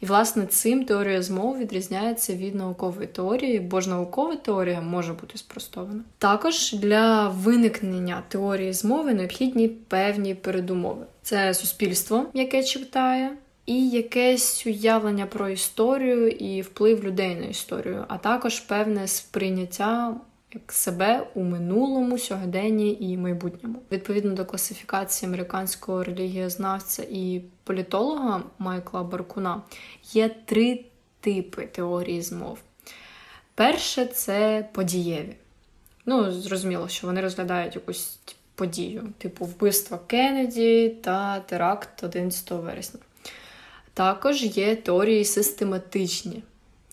І, 0.00 0.06
власне, 0.06 0.46
цим 0.46 0.84
теорія 0.84 1.22
змов 1.22 1.58
відрізняється 1.58 2.34
від 2.34 2.54
наукової 2.54 3.06
теорії, 3.06 3.60
бо 3.60 3.80
ж 3.80 3.90
наукова 3.90 4.36
теорія 4.36 4.80
може 4.80 5.12
бути 5.12 5.38
спростована. 5.38 6.02
Також 6.18 6.72
для 6.72 7.28
виникнення 7.28 8.22
теорії 8.28 8.72
змови 8.72 9.14
необхідні 9.14 9.68
певні 9.68 10.34
передумови: 10.34 11.06
це 11.22 11.54
суспільство, 11.54 12.26
яке 12.34 12.62
читає. 12.62 13.36
І 13.66 13.88
якесь 13.88 14.66
уявлення 14.66 15.26
про 15.26 15.48
історію 15.48 16.28
і 16.28 16.62
вплив 16.62 17.04
людей 17.04 17.34
на 17.34 17.46
історію, 17.46 18.04
а 18.08 18.18
також 18.18 18.60
певне 18.60 19.08
сприйняття 19.08 20.14
як 20.54 20.72
себе 20.72 21.26
у 21.34 21.42
минулому, 21.42 22.18
сьогоденні 22.18 22.96
і 23.00 23.16
майбутньому. 23.16 23.82
Відповідно 23.92 24.34
до 24.34 24.44
класифікації 24.44 25.28
американського 25.28 26.04
релігієзнавця 26.04 27.02
і 27.10 27.42
політолога 27.68 28.42
Майкла 28.58 29.02
Баркуна 29.02 29.62
є 30.12 30.28
три 30.28 30.84
типи 31.20 31.66
теорії 31.66 32.22
змов. 32.22 32.58
Перше 33.54 34.06
це 34.06 34.68
подієві. 34.72 35.36
Ну, 36.06 36.32
зрозуміло, 36.32 36.88
що 36.88 37.06
вони 37.06 37.20
розглядають 37.20 37.74
якусь 37.74 38.18
подію, 38.54 39.12
типу 39.18 39.44
вбивства 39.44 39.98
Кеннеді 40.06 40.88
та 40.88 41.40
теракт 41.40 42.04
11 42.04 42.50
вересня. 42.50 43.00
Також 43.94 44.42
є 44.42 44.76
теорії 44.76 45.24
систематичні: 45.24 46.42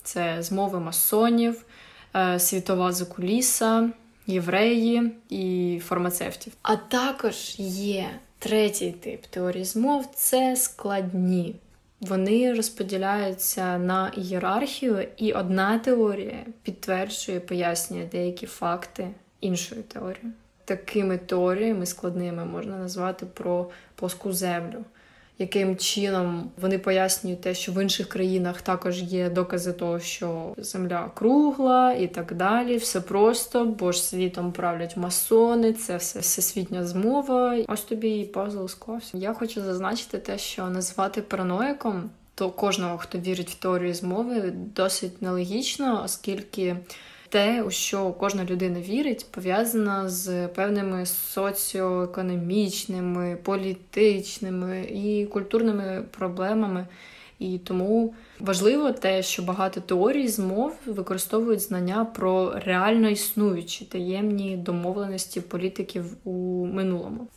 це 0.02 0.42
змови 0.42 0.80
масонів, 0.80 1.64
Е, 2.16 2.38
світова 2.38 2.92
закуліса, 2.92 3.90
євреї 4.26 5.12
і 5.28 5.80
фармацевтів. 5.84 6.52
А 6.62 6.76
також 6.76 7.54
є 7.58 8.10
третій 8.38 8.92
тип 8.92 9.26
теорії 9.26 9.64
змов 9.64 10.06
це 10.14 10.56
складні. 10.56 11.54
Вони 12.00 12.54
розподіляються 12.54 13.78
на 13.78 14.12
ієрархію, 14.16 15.06
і 15.16 15.32
одна 15.32 15.78
теорія 15.78 16.46
підтверджує, 16.62 17.40
пояснює 17.40 18.08
деякі 18.12 18.46
факти 18.46 19.08
іншої 19.40 19.82
теорії. 19.82 20.32
Такими 20.64 21.18
теоріями 21.18 21.86
складними 21.86 22.44
можна 22.44 22.78
назвати 22.78 23.26
про 23.26 23.70
плоску 23.94 24.32
землю 24.32 24.84
яким 25.38 25.76
чином 25.76 26.50
вони 26.60 26.78
пояснюють 26.78 27.40
те, 27.40 27.54
що 27.54 27.72
в 27.72 27.82
інших 27.82 28.08
країнах 28.08 28.62
також 28.62 29.02
є 29.02 29.30
докази 29.30 29.72
того, 29.72 30.00
що 30.00 30.54
земля 30.58 31.10
кругла 31.14 31.92
і 31.92 32.06
так 32.06 32.34
далі. 32.34 32.76
Все 32.76 33.00
просто, 33.00 33.64
бо 33.64 33.92
ж 33.92 34.02
світом 34.02 34.52
правлять 34.52 34.96
масони, 34.96 35.72
це 35.72 35.96
все 35.96 36.18
всесвітня 36.18 36.84
змова. 36.84 37.58
Ось 37.68 37.82
тобі 37.82 38.10
і 38.10 38.24
пазл 38.24 38.66
склався. 38.66 39.18
Я 39.18 39.32
хочу 39.32 39.62
зазначити 39.62 40.18
те, 40.18 40.38
що 40.38 40.66
назвати 40.66 41.22
параноїком. 41.22 42.10
То 42.34 42.50
кожного, 42.50 42.98
хто 42.98 43.18
вірить 43.18 43.50
в 43.50 43.54
теорію 43.54 43.94
змови, 43.94 44.52
досить 44.76 45.22
нелогічно, 45.22 46.02
оскільки 46.04 46.76
те, 47.28 47.62
у 47.62 47.70
що 47.70 48.12
кожна 48.12 48.44
людина 48.44 48.80
вірить, 48.80 49.26
пов'язана 49.30 50.08
з 50.08 50.48
певними 50.48 51.06
соціоекономічними, 51.06 53.38
політичними 53.42 54.84
і 54.84 55.26
культурними 55.26 56.04
проблемами. 56.10 56.86
І 57.38 57.58
тому 57.58 58.14
важливо 58.40 58.92
те, 58.92 59.22
що 59.22 59.42
багато 59.42 59.80
теорій 59.80 60.28
змов 60.28 60.76
використовують 60.86 61.60
знання 61.60 62.04
про 62.04 62.58
реально 62.64 63.08
існуючі 63.08 63.84
таємні 63.84 64.56
домовленості 64.56 65.40
політиків 65.40 66.16
у 66.24 66.66
минулому. 66.66 67.28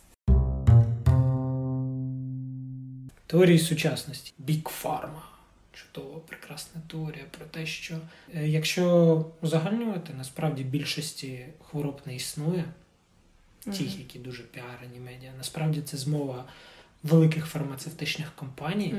Теорії 3.26 3.58
сучасності 3.58 4.32
Big 4.46 4.62
Pharma 4.62 5.29
чудова, 5.80 6.20
прекрасна 6.26 6.80
теорія 6.86 7.24
про 7.30 7.46
те, 7.46 7.66
що 7.66 7.98
е, 8.34 8.48
якщо 8.48 9.26
узагальнювати, 9.40 10.12
насправді 10.18 10.64
більшості 10.64 11.46
хвороб 11.70 12.00
не 12.06 12.16
існує, 12.16 12.64
тих, 13.64 13.98
які 13.98 14.18
дуже 14.18 14.42
піарені 14.42 15.00
медіа. 15.04 15.30
Насправді 15.38 15.80
це 15.82 15.96
змова 15.96 16.44
великих 17.02 17.46
фармацевтичних 17.46 18.32
компаній, 18.36 18.94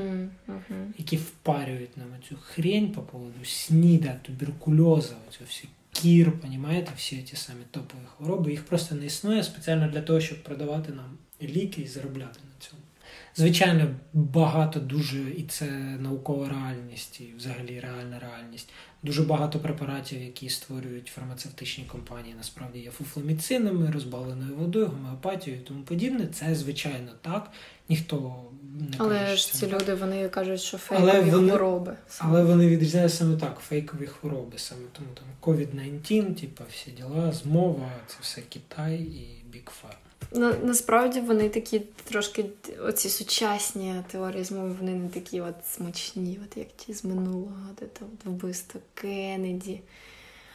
які 0.97 1.17
впарюють 1.17 1.97
нам 1.97 2.07
цю 2.29 2.35
хрень 2.35 2.91
по 2.91 3.01
поводу 3.01 3.45
сніда, 3.45 4.19
туберкульоза, 4.21 5.15
оцю 5.29 5.43
всі 5.49 5.67
кір, 5.91 6.39
понімаєте, 6.39 6.91
всі 6.97 7.17
ті 7.17 7.35
самі 7.35 7.63
топові 7.71 8.01
хвороби. 8.17 8.51
Їх 8.51 8.65
просто 8.65 8.95
не 8.95 9.05
існує 9.05 9.43
спеціально 9.43 9.87
для 9.87 10.01
того, 10.01 10.19
щоб 10.19 10.43
продавати 10.43 10.91
нам 10.93 11.17
ліки 11.41 11.81
і 11.81 11.87
заробляти 11.87 12.39
на 12.43 12.65
цьому. 12.65 12.81
Звичайно, 13.35 13.87
багато 14.13 14.79
дуже, 14.79 15.19
і 15.19 15.43
це 15.43 15.65
наукова 15.99 16.49
реальність, 16.49 17.21
і 17.21 17.33
взагалі 17.37 17.79
реальна 17.79 18.19
реальність. 18.19 18.69
Дуже 19.03 19.23
багато 19.23 19.59
препаратів, 19.59 20.21
які 20.21 20.49
створюють 20.49 21.07
фармацевтичні 21.07 21.83
компанії, 21.83 22.35
насправді 22.37 22.79
є 22.79 22.91
фуфломіцинами, 22.91 23.91
розбавленою 23.91 24.55
водою, 24.55 24.87
гомеопатією 24.87 25.61
і 25.61 25.65
тому 25.65 25.83
подібне. 25.83 26.27
Це 26.27 26.55
звичайно 26.55 27.11
так. 27.21 27.51
Ніхто 27.89 28.43
не 28.79 28.97
але 28.97 29.19
каже, 29.19 29.35
ж 29.35 29.53
ці 29.53 29.67
так. 29.67 29.81
люди 29.81 29.93
вони 29.93 30.29
кажуть, 30.29 30.61
що 30.61 30.77
фейкові 30.77 31.29
вони, 31.29 31.49
хвороби. 31.49 31.95
Але 32.17 32.43
вони 32.43 32.67
відрізняють 32.67 33.13
саме 33.13 33.37
так, 33.37 33.59
фейкові 33.59 34.05
хвороби. 34.05 34.57
Саме 34.57 34.81
тому 34.91 35.07
там 35.13 35.53
COVID-19, 35.53 36.33
типу, 36.41 36.63
всі 36.71 36.91
діла, 36.91 37.31
змова, 37.31 37.91
це 38.07 38.15
все 38.21 38.41
Китай 38.41 38.95
і 38.95 39.43
Big 39.53 39.69
На, 40.31 40.53
Насправді 40.63 41.19
вони 41.19 41.49
такі 41.49 41.81
трошки 42.03 42.45
оці 42.83 43.09
сучасні 43.09 43.95
теорії 44.11 44.43
змови, 44.43 44.75
вони 44.79 44.93
не 44.93 45.09
такі 45.09 45.41
от 45.41 45.55
смачні, 45.65 46.39
от 46.45 46.57
як 46.57 46.67
ті 46.67 46.93
з 46.93 47.05
минулого, 47.05 47.67
де 47.79 47.85
там 47.85 48.07
вбивство 48.25 48.81
Кеннеді. 48.93 49.81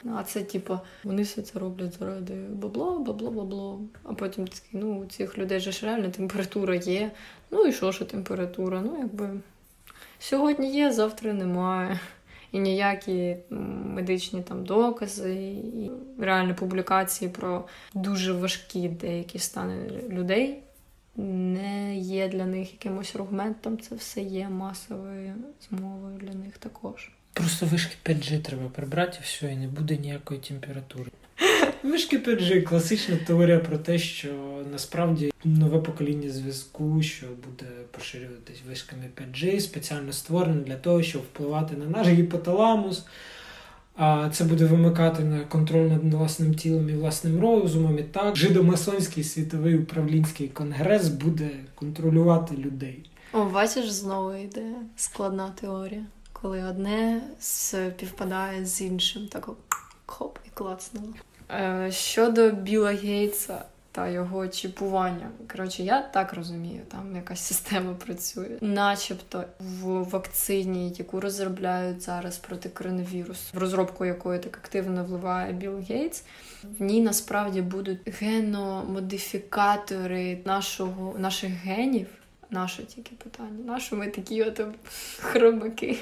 Ну, 0.03 0.17
а 0.19 0.25
це, 0.25 0.43
типу, 0.43 0.79
вони 1.05 1.23
все 1.23 1.43
це 1.43 1.59
роблять 1.59 1.99
заради 1.99 2.35
бабло, 2.35 2.99
бабло, 2.99 3.31
бабло. 3.31 3.81
А 4.03 4.15
потім 4.15 4.47
такі, 4.47 4.69
ну, 4.73 4.99
у 4.99 5.07
цих 5.07 5.39
людей 5.39 5.61
ж 5.61 5.87
реально 5.87 6.11
температура 6.11 6.75
є. 6.75 7.11
Ну 7.51 7.67
і 7.67 7.73
що, 7.73 7.93
що 7.93 8.05
температура? 8.05 8.81
Ну, 8.81 8.99
якби 8.99 9.41
сьогодні 10.19 10.77
є, 10.77 10.93
завтра 10.93 11.33
немає 11.33 12.01
і 12.57 12.59
ніякі 12.59 13.37
медичні 13.95 14.43
там 14.43 14.65
докази, 14.65 15.35
і 15.35 15.91
реальні 16.19 16.55
публікації 16.55 17.31
про 17.31 17.65
дуже 17.95 18.33
важкі 18.33 18.89
деякі 18.89 19.39
стани 19.39 19.77
людей 20.09 20.63
не 21.17 21.97
є 21.99 22.29
для 22.29 22.47
них 22.47 22.73
якимось 22.73 23.15
аргументом. 23.15 23.81
Це 23.81 23.95
все 23.95 24.21
є 24.21 24.49
масовою 24.49 25.35
змовою 25.69 26.19
для 26.19 26.35
них 26.35 26.59
також. 26.59 27.11
Просто 27.33 27.67
вишки 27.67 27.97
5G 28.05 28.43
треба 28.43 28.69
прибрати, 28.69 29.19
і 29.21 29.25
все, 29.25 29.53
і 29.53 29.57
не 29.57 29.69
буде 29.69 29.97
ніякої 29.97 30.41
температури. 30.41 31.11
Вишки 31.87 32.19
5G– 32.19 32.63
класична 32.69 33.17
теорія 33.27 33.59
про 33.59 33.79
те, 33.79 33.99
що 33.99 34.29
насправді 34.73 35.33
нове 35.45 35.79
покоління 35.79 36.31
зв'язку, 36.31 37.03
що 37.03 37.27
буде 37.27 37.67
поширюватись 37.91 38.63
вишками 38.69 39.03
5G, 39.17 39.61
спеціально 39.61 40.13
створене 40.13 40.63
для 40.63 40.77
того, 40.77 41.03
щоб 41.03 41.23
впливати 41.23 41.77
на 41.77 41.87
наш 41.87 42.09
гіпоталамус, 42.09 43.05
А 43.97 44.31
це 44.33 44.45
буде 44.45 44.65
вимикати 44.65 45.25
на 45.25 45.41
контроль 45.45 45.89
над 45.89 46.15
власним 46.15 46.55
тілом 46.55 46.91
і 46.91 46.93
власним 46.93 47.41
розумом. 47.41 47.99
І 47.99 48.03
так 48.03 48.37
жидомасонський 48.37 49.25
світовий 49.25 49.79
управлінський 49.79 50.49
конгрес 50.49 51.09
буде 51.09 51.51
контролювати 51.75 52.57
людей. 52.57 53.11
О, 53.33 53.45
бачиш, 53.45 53.91
знову 53.91 54.35
йде 54.35 54.73
складна 54.97 55.53
теорія, 55.61 56.07
коли 56.33 56.65
одне 56.65 57.23
співпадає 57.41 58.65
з 58.65 58.81
іншим, 58.81 59.29
так 59.29 59.49
хоп 60.07 60.39
і 60.47 60.51
клацнуло. 60.55 61.15
Е, 61.51 61.89
щодо 61.93 62.51
Біла 62.51 62.93
Гейтса 62.93 63.65
та 63.93 64.09
його 64.09 64.49
чіпування. 64.49 65.31
Коротше, 65.53 65.83
я 65.83 66.03
так 66.03 66.35
розумію, 66.35 66.81
там 66.89 67.17
якась 67.17 67.41
система 67.41 67.95
працює, 67.95 68.59
начебто 68.61 69.45
в 69.59 70.03
вакцині, 70.03 70.93
яку 70.99 71.21
розробляють 71.21 72.03
зараз 72.03 72.37
проти 72.37 72.69
коронавірусу, 72.69 73.51
в 73.55 73.59
розробку 73.59 74.05
якої 74.05 74.39
так 74.39 74.57
активно 74.57 75.05
вливає 75.05 75.53
Білл 75.53 75.79
Гейтс. 75.89 76.25
В 76.79 76.83
ній 76.83 77.01
насправді 77.01 77.63
будуть 77.63 78.21
геномодифікатори 78.21 80.39
нашого 80.45 81.19
наших 81.19 81.51
генів. 81.51 82.07
Наше 82.51 82.83
тільки 82.83 83.11
питання. 83.25 83.65
Нащо 83.67 83.97
ми 83.97 84.07
такі 84.07 84.43
от 84.43 84.61
хромаки? 85.19 85.97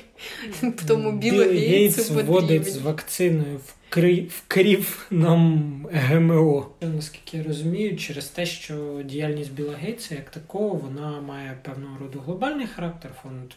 Тому 0.89 1.13
Білл 1.13 1.43
Гейтс 1.43 2.11
вводить 2.11 2.73
з 2.73 2.77
вакциною 2.77 3.59
в 3.59 3.84
вкрів 4.29 5.07
нам 5.11 5.87
ГМО. 5.93 6.71
Наскільки 6.81 7.37
я 7.37 7.43
розумію, 7.43 7.97
через 7.97 8.27
те, 8.27 8.47
що 8.47 9.03
діяльність 9.05 9.53
Біла 9.53 9.75
Гейтса 9.75 10.15
як 10.15 10.31
такого, 10.31 10.75
вона 10.75 11.21
має 11.21 11.59
певного 11.63 11.99
роду 11.99 12.23
глобальний 12.27 12.67
характер. 12.67 13.11
Фонд 13.23 13.53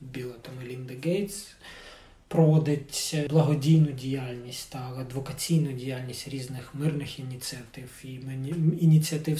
Біла 0.00 0.34
та 0.42 0.50
Мелінда 0.58 0.94
Гейтс 1.04 1.48
проводить 2.28 3.16
благодійну 3.30 3.92
діяльність 3.92 4.72
та 4.72 4.92
адвокаційну 4.98 5.72
діяльність 5.72 6.28
різних 6.28 6.74
мирних 6.74 7.18
ініціатив 7.18 7.88
і 8.04 8.20
ініціатив, 8.80 9.38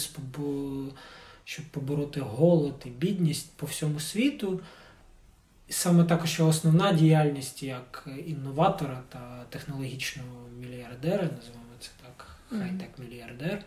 щоб 1.44 1.64
побороти 1.70 2.20
голод 2.20 2.74
і 2.84 2.88
бідність 2.88 3.52
по 3.56 3.66
всьому 3.66 4.00
світу 4.00 4.60
саме 5.70 6.04
також 6.04 6.40
основна 6.40 6.92
діяльність 6.92 7.62
як 7.62 8.08
інноватора 8.26 9.00
та 9.08 9.44
технологічного 9.50 10.28
мільярдера, 10.60 11.22
називаємо 11.22 11.74
це 11.80 11.90
так, 12.02 12.26
хай-тек 12.48 12.90
мільярдер, 12.98 13.64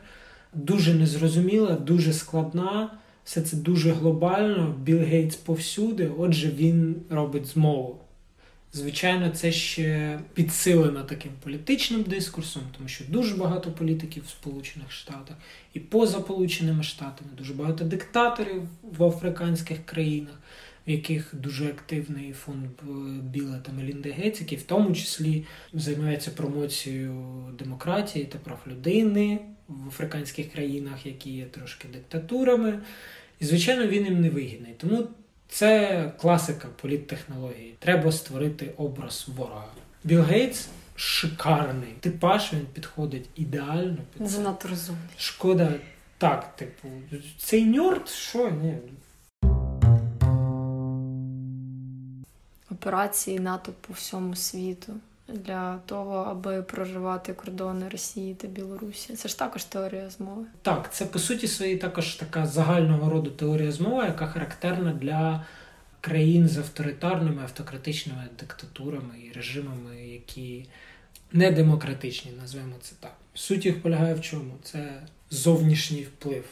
дуже 0.54 0.94
незрозуміла, 0.94 1.72
дуже 1.72 2.14
складна. 2.14 2.92
Все 3.24 3.42
це 3.42 3.58
дуже 3.58 3.92
глобально. 3.92 4.76
Білл 4.80 5.00
Гейтс 5.00 5.36
повсюди, 5.36 6.12
отже, 6.18 6.52
він 6.52 6.96
робить 7.10 7.46
змову. 7.46 8.00
Звичайно, 8.74 9.30
це 9.30 9.52
ще 9.52 10.20
підсилено 10.34 11.04
таким 11.04 11.32
політичним 11.44 12.04
дискурсом, 12.04 12.62
тому 12.78 12.90
що 12.90 13.04
дуже 13.08 13.36
багато 13.36 13.72
політиків 13.72 14.24
в 14.24 14.30
Сполучених 14.30 14.92
Штатах 14.92 15.38
і 15.74 15.80
поза 15.80 16.20
Сполученими 16.20 16.84
Штатами, 16.84 17.30
дуже 17.38 17.54
багато 17.54 17.84
диктаторів 17.84 18.62
в 18.98 19.04
африканських 19.04 19.86
країнах 19.86 20.40
в 20.88 20.90
яких 20.90 21.30
дуже 21.34 21.68
активний 21.68 22.34
фонд 22.34 22.70
Біла 23.22 23.60
та 23.60 23.72
Мелінди 23.72 24.12
Гейтс, 24.12 24.42
який 24.42 24.58
в 24.58 24.64
тому 24.64 24.96
числі 24.96 25.46
займається 25.74 26.32
промоцією 26.32 27.46
демократії 27.60 28.26
та 28.26 28.38
прав 28.38 28.60
людини 28.68 29.40
в 29.68 29.88
африканських 29.88 30.52
країнах, 30.52 31.06
які 31.06 31.32
є 31.32 31.46
трошки 31.46 31.88
диктатурами. 31.88 32.80
І, 33.40 33.46
звичайно, 33.46 33.88
він 33.88 34.06
їм 34.06 34.22
не 34.22 34.30
вигідний. 34.30 34.74
Тому 34.78 35.08
це 35.48 36.12
класика 36.18 36.68
політтехнології. 36.82 37.74
Треба 37.80 38.12
створити 38.12 38.72
образ 38.78 39.26
ворога. 39.36 39.68
Білл 40.04 40.22
Гейтс 40.22 40.70
шикарний 40.96 41.94
типаж, 42.00 42.54
він 42.54 42.66
підходить 42.74 43.30
ідеально. 43.36 43.98
Під 44.18 44.28
Занадто 44.28 44.68
розумний. 44.68 45.04
Шкода, 45.18 45.74
так, 46.18 46.56
типу, 46.56 46.88
цей 47.38 47.66
ньорд, 47.66 48.10
що 48.10 48.50
ні. 48.50 48.78
Операції 52.74 53.40
НАТО 53.40 53.74
по 53.88 53.94
всьому 53.94 54.36
світу 54.36 54.94
для 55.28 55.78
того, 55.86 56.16
аби 56.16 56.62
проривати 56.62 57.34
кордони 57.34 57.90
Росії 57.90 58.34
та 58.34 58.48
Білорусі. 58.48 59.14
Це 59.16 59.30
ж 59.30 59.40
також 59.40 59.64
теорія 59.64 60.10
змови. 60.10 60.46
Так, 60.62 60.94
це 60.94 61.06
по 61.06 61.20
суті 61.20 61.48
своїй 61.48 61.78
також 61.78 62.16
така 62.16 62.46
загального 62.46 63.10
роду 63.10 63.32
теорія 63.32 63.72
змови, 63.72 64.06
яка 64.06 64.28
характерна 64.28 64.94
для 64.94 65.46
країн 66.02 66.50
з 66.50 66.58
авторитарними 66.58 67.42
автократичними 67.42 68.28
диктатурами 68.40 69.16
і 69.24 69.32
режимами, 69.32 69.96
які 69.96 70.66
не 71.32 71.52
демократичні, 71.52 72.32
назвемо 72.32 72.76
це 72.82 72.96
так. 73.00 73.14
Суть 73.34 73.66
їх 73.66 73.82
полягає 73.82 74.14
в 74.14 74.22
чому? 74.22 74.54
Це 74.64 75.02
зовнішній 75.30 76.02
вплив, 76.02 76.46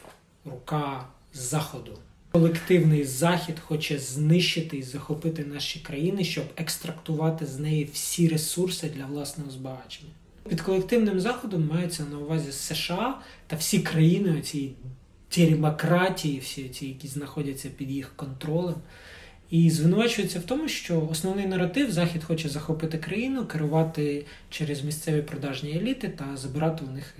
рука 0.45 1.05
заходу. 1.33 1.97
Колективний 2.31 3.03
захід 3.03 3.59
хоче 3.59 3.99
знищити 3.99 4.77
і 4.77 4.83
захопити 4.83 5.45
наші 5.45 5.79
країни, 5.79 6.23
щоб 6.23 6.45
екстрактувати 6.57 7.45
з 7.45 7.59
неї 7.59 7.89
всі 7.93 8.27
ресурси 8.27 8.91
для 8.95 9.05
власного 9.05 9.51
збагачення. 9.51 10.11
Під 10.49 10.61
колективним 10.61 11.19
заходом 11.19 11.67
мається 11.67 12.03
на 12.11 12.17
увазі 12.17 12.51
США 12.51 13.19
та 13.47 13.55
всі 13.55 13.79
країни 13.79 14.41
цієї 14.41 14.75
демократії, 15.53 16.39
всі 16.39 16.69
ці, 16.69 16.85
які 16.87 17.07
знаходяться 17.07 17.69
під 17.69 17.91
їх 17.91 18.13
контролем. 18.15 18.75
І 19.49 19.69
звинувачується 19.69 20.39
в 20.39 20.43
тому, 20.43 20.67
що 20.67 21.07
основний 21.11 21.45
наратив 21.45 21.91
Захід 21.91 22.23
хоче 22.23 22.49
захопити 22.49 22.97
країну, 22.97 23.45
керувати 23.45 24.25
через 24.49 24.83
місцеві 24.83 25.21
продажні 25.21 25.77
еліти 25.77 26.09
та 26.09 26.37
забирати 26.37 26.85
у 26.85 26.91
них 26.91 27.15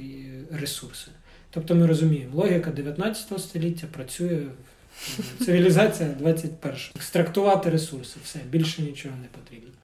ресурси. 0.52 1.12
Тобто 1.50 1.76
ми 1.76 1.88
розуміємо, 1.88 2.36
логіка 2.36 2.72
19 2.72 3.40
століття 3.42 3.88
працює 3.92 4.42
Цивілізація 5.46 6.10
21. 6.10 6.76
Екстрактувати 6.96 7.70
ресурси, 7.70 8.18
все, 8.24 8.40
більше 8.50 8.82
нічого 8.82 9.16
не 9.22 9.28
потрібно. 9.28 9.81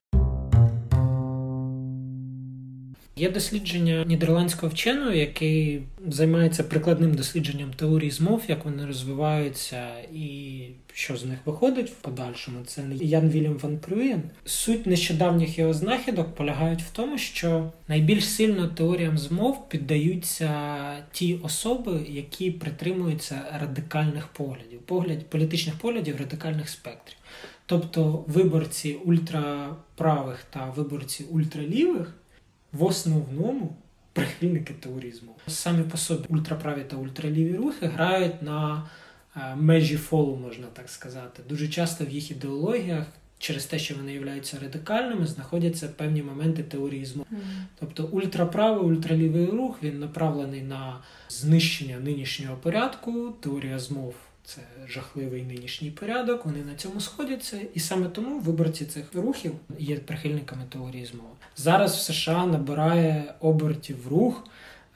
Є 3.18 3.30
дослідження 3.30 4.04
нідерландського 4.06 4.72
вченого, 4.72 5.12
який 5.12 5.82
займається 6.08 6.64
прикладним 6.64 7.14
дослідженням 7.14 7.72
теорії 7.72 8.10
змов, 8.10 8.42
як 8.48 8.64
вони 8.64 8.86
розвиваються 8.86 9.88
і 10.14 10.60
що 10.92 11.16
з 11.16 11.24
них 11.24 11.38
виходить 11.44 11.90
в 11.90 11.94
подальшому. 11.94 12.58
Це 12.66 12.82
Ян 13.00 13.30
Вільям 13.30 13.58
Ван 13.58 13.78
Крюєн. 13.78 14.22
Суть 14.44 14.86
нещодавніх 14.86 15.58
його 15.58 15.74
знахідок 15.74 16.34
полягають 16.34 16.82
в 16.82 16.90
тому, 16.92 17.18
що 17.18 17.72
найбільш 17.88 18.28
сильно 18.28 18.68
теоріям 18.68 19.18
змов 19.18 19.68
піддаються 19.68 20.50
ті 21.12 21.34
особи, 21.34 22.00
які 22.08 22.50
притримуються 22.50 23.40
радикальних 23.60 24.26
поглядів, 24.26 24.78
погляд 24.78 25.26
політичних 25.26 25.74
поглядів 25.74 26.16
радикальних 26.18 26.68
спектрів. 26.68 27.16
Тобто 27.66 28.24
виборці 28.26 28.96
ультраправих 29.04 30.44
та 30.50 30.70
виборці 30.70 31.24
ультралівих 31.24 32.14
в 32.72 32.84
основному 32.84 33.76
прихильники 34.12 34.74
теорізму. 34.74 35.34
Самі 35.46 35.82
по 35.82 35.96
собі 35.96 36.26
ультраправі 36.28 36.84
та 36.88 36.96
ультраліві 36.96 37.56
рухи 37.56 37.86
грають 37.86 38.42
на 38.42 38.88
е, 39.36 39.56
межі 39.56 39.96
фолу, 39.96 40.36
можна 40.36 40.66
так 40.72 40.88
сказати. 40.90 41.42
Дуже 41.48 41.68
часто 41.68 42.04
в 42.04 42.10
їх 42.10 42.30
ідеологіях. 42.30 43.06
Через 43.40 43.66
те, 43.66 43.78
що 43.78 43.94
вони 43.94 44.14
являються 44.14 44.58
радикальними, 44.62 45.26
знаходяться 45.26 45.88
певні 45.88 46.22
моменти 46.22 46.62
теорізму. 46.62 47.26
Mm. 47.32 47.36
Тобто 47.80 48.04
ультраправий, 48.04 48.84
ультралівий 48.84 49.46
рух 49.46 49.78
він 49.82 49.98
направлений 49.98 50.62
на 50.62 51.00
знищення 51.28 51.98
нинішнього 51.98 52.56
порядку, 52.56 53.32
теорія 53.40 53.78
змов 53.78 54.14
це 54.48 54.60
жахливий 54.88 55.42
нинішній 55.42 55.90
порядок. 55.90 56.44
Вони 56.44 56.64
на 56.64 56.74
цьому 56.74 57.00
сходяться, 57.00 57.60
і 57.74 57.80
саме 57.80 58.08
тому 58.08 58.40
виборці 58.40 58.84
цих 58.84 59.04
рухів 59.14 59.52
є 59.78 59.96
прихильниками 59.96 60.62
теорії 60.68 61.04
змови. 61.04 61.28
Зараз 61.56 61.96
в 61.96 62.00
США 62.00 62.46
набирає 62.46 63.34
обертів 63.40 64.08
рух. 64.08 64.44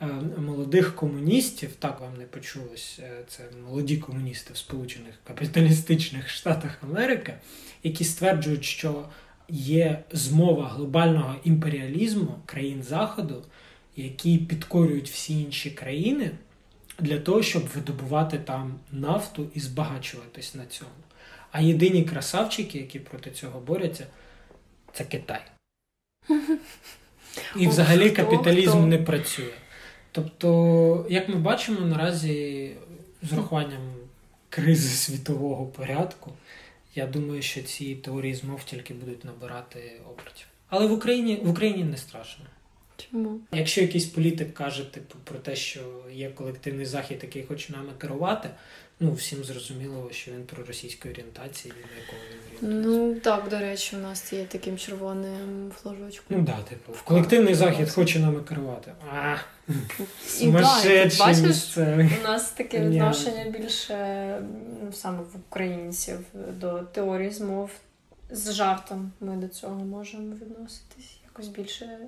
Е, 0.01 0.07
молодих 0.39 0.97
комуністів, 0.97 1.71
так 1.79 2.01
вам 2.01 2.17
не 2.19 2.25
почулось, 2.25 3.01
е, 3.03 3.25
це 3.29 3.43
молоді 3.67 3.97
комуністи 3.97 4.53
в 4.53 4.57
Сполучених 4.57 5.15
Капіталістичних 5.25 6.29
Штатах 6.29 6.79
Америки, 6.83 7.35
які 7.83 8.05
стверджують, 8.05 8.65
що 8.65 9.09
є 9.49 10.05
змова 10.13 10.69
глобального 10.69 11.35
імперіалізму 11.45 12.35
країн 12.47 12.83
Заходу, 12.83 13.43
які 13.97 14.39
підкорюють 14.39 15.11
всі 15.11 15.43
інші 15.43 15.71
країни 15.71 16.31
для 16.99 17.19
того, 17.19 17.43
щоб 17.43 17.69
видобувати 17.75 18.39
там 18.39 18.81
нафту 18.93 19.51
і 19.55 19.61
збагачуватись 19.61 20.55
на 20.55 20.67
цьому. 20.67 20.91
А 21.53 21.61
єдині 21.61 22.05
красавчики, 22.05 22.79
які 22.79 22.99
проти 22.99 23.31
цього 23.31 23.61
борються, 23.61 24.07
це 24.93 25.05
Китай. 25.05 25.41
І 27.57 27.69
взагалі 27.69 28.11
капіталізм 28.11 28.89
не 28.89 28.99
працює. 28.99 29.55
Тобто, 30.13 31.07
як 31.11 31.29
ми 31.29 31.35
бачимо, 31.35 31.81
наразі 31.81 32.71
з 33.23 33.33
урахуванням 33.33 33.95
кризи 34.49 34.89
світового 34.89 35.67
порядку, 35.67 36.33
я 36.95 37.07
думаю, 37.07 37.43
що 37.43 37.63
ці 37.63 37.95
теорії 37.95 38.35
змов 38.35 38.65
тільки 38.65 38.95
будуть 38.95 39.25
набирати 39.25 40.01
обертів. 40.11 40.47
Але 40.69 40.87
в 40.87 40.93
Україні 40.93 41.41
в 41.45 41.51
Україні 41.51 41.85
не 41.85 41.97
страшно. 41.97 42.45
Чому? 43.11 43.41
Якщо 43.53 43.81
якийсь 43.81 44.07
політик 44.07 44.55
каже, 44.55 44.93
типу, 44.93 45.15
про 45.25 45.39
те, 45.39 45.57
що 45.57 45.81
є 46.13 46.31
колективний 46.31 46.87
захід, 46.87 47.19
який 47.23 47.43
хоче 47.43 47.73
нами 47.73 47.93
керувати, 47.99 48.51
ну 49.01 49.13
всім 49.13 49.45
зрозуміло, 49.45 50.09
що 50.13 50.31
він 50.31 50.43
про 50.43 50.65
російську 50.65 51.09
орієнтацію, 51.09 51.75
на 51.75 52.01
якого 52.01 52.19
він 52.31 52.39
орієнтується. 52.59 52.89
Ну 52.89 53.15
так, 53.15 53.49
до 53.49 53.59
речі, 53.59 53.97
у 53.97 53.99
нас 53.99 54.33
є 54.33 54.45
таким 54.45 54.79
червоним 54.79 55.73
флажочком. 55.83 56.37
Ну 56.37 56.43
да, 56.43 56.59
типу, 56.69 56.93
в 56.93 57.03
колективний 57.03 57.55
захід 57.55 57.91
хоче 57.91 58.19
нами 58.19 58.41
керувати. 58.41 58.93
А, 59.13 59.37
І 60.41 60.47
да, 60.47 60.61
бачиш. 61.19 61.77
У 61.77 62.25
нас 62.25 62.51
таке 62.51 62.81
відношення 62.81 63.45
більше 63.45 63.97
ну, 64.85 64.93
саме 64.93 65.19
в 65.19 65.37
українців 65.49 66.19
до 66.35 66.79
теорії 66.79 67.31
змов 67.31 67.71
з 68.31 68.53
жартом. 68.53 69.13
Ми 69.21 69.37
до 69.37 69.49
цього 69.49 69.85
можемо 69.85 70.35
відноситись. 70.35 71.19
Якось 71.25 71.49
більше 71.49 71.99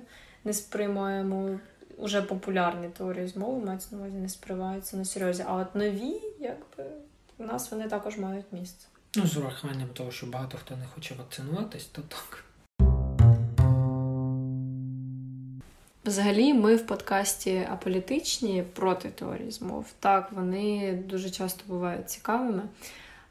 не 0.45 0.53
сприймаємо 0.53 1.59
уже 1.97 2.21
популярні 2.21 2.87
теорії 2.87 3.27
змови, 3.27 3.65
мається 3.65 3.95
на 3.95 4.01
увазі 4.01 4.17
не 4.17 4.29
сприймаються 4.29 4.97
на 4.97 5.05
серйозі. 5.05 5.45
А 5.47 5.55
от 5.55 5.75
нові, 5.75 6.21
якби 6.39 6.83
у 7.37 7.43
нас 7.43 7.71
вони 7.71 7.87
також 7.87 8.17
мають 8.17 8.45
місце. 8.51 8.87
Ну, 9.15 9.27
з 9.27 9.37
урахуванням 9.37 9.89
того, 9.93 10.11
що 10.11 10.25
багато 10.25 10.57
хто 10.57 10.77
не 10.77 10.85
хоче 10.85 11.15
вакцинуватись, 11.15 11.85
то 11.85 12.01
так. 12.01 12.43
Взагалі, 16.05 16.53
ми 16.53 16.75
в 16.75 16.87
подкасті 16.87 17.67
аполітичні 17.71 18.63
проти 18.73 19.09
теорії 19.09 19.51
змов. 19.51 19.85
Так, 19.99 20.31
вони 20.31 20.93
дуже 21.07 21.29
часто 21.29 21.63
бувають 21.67 22.09
цікавими, 22.09 22.63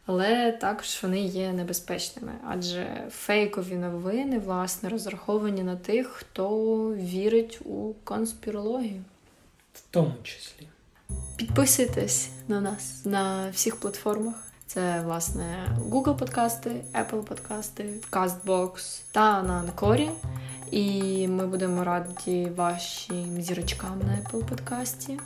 але 0.06 0.52
також 0.52 0.98
вони 1.02 1.20
є 1.20 1.52
небезпечними, 1.52 2.32
адже 2.46 3.06
фейкові 3.10 3.74
новини, 3.74 4.38
власне, 4.38 4.88
розраховані 4.88 5.62
на 5.62 5.76
тих, 5.76 6.06
хто 6.06 6.48
вірить 6.94 7.60
у 7.64 7.92
конспірологію. 8.04 9.02
В 9.74 9.82
тому 9.90 10.12
числі. 10.22 10.68
Підписуйтесь 11.36 12.28
на 12.48 12.60
нас 12.60 13.04
на 13.04 13.50
всіх 13.50 13.76
платформах. 13.76 14.34
Це, 14.66 15.00
власне, 15.04 15.76
Google 15.90 16.18
подкасти, 16.18 16.70
Apple 16.94 17.22
подкасти, 17.22 17.94
CastBox 18.10 19.02
та 19.12 19.42
на 19.42 19.54
Анкорі. 19.54 20.10
І 20.70 21.28
ми 21.28 21.46
будемо 21.46 21.84
раді 21.84 22.48
вашим 22.56 23.42
зірочкам 23.42 23.98
на 23.98 24.18
Apple 24.18 24.44
подкасті 24.44 25.18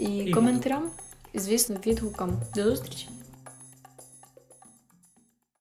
і, 0.00 0.16
І 0.16 0.32
коментарям, 0.32 0.90
і, 1.32 1.38
звісно, 1.38 1.76
відгукам. 1.86 2.42
До 2.54 2.62
зустрічі! 2.62 3.08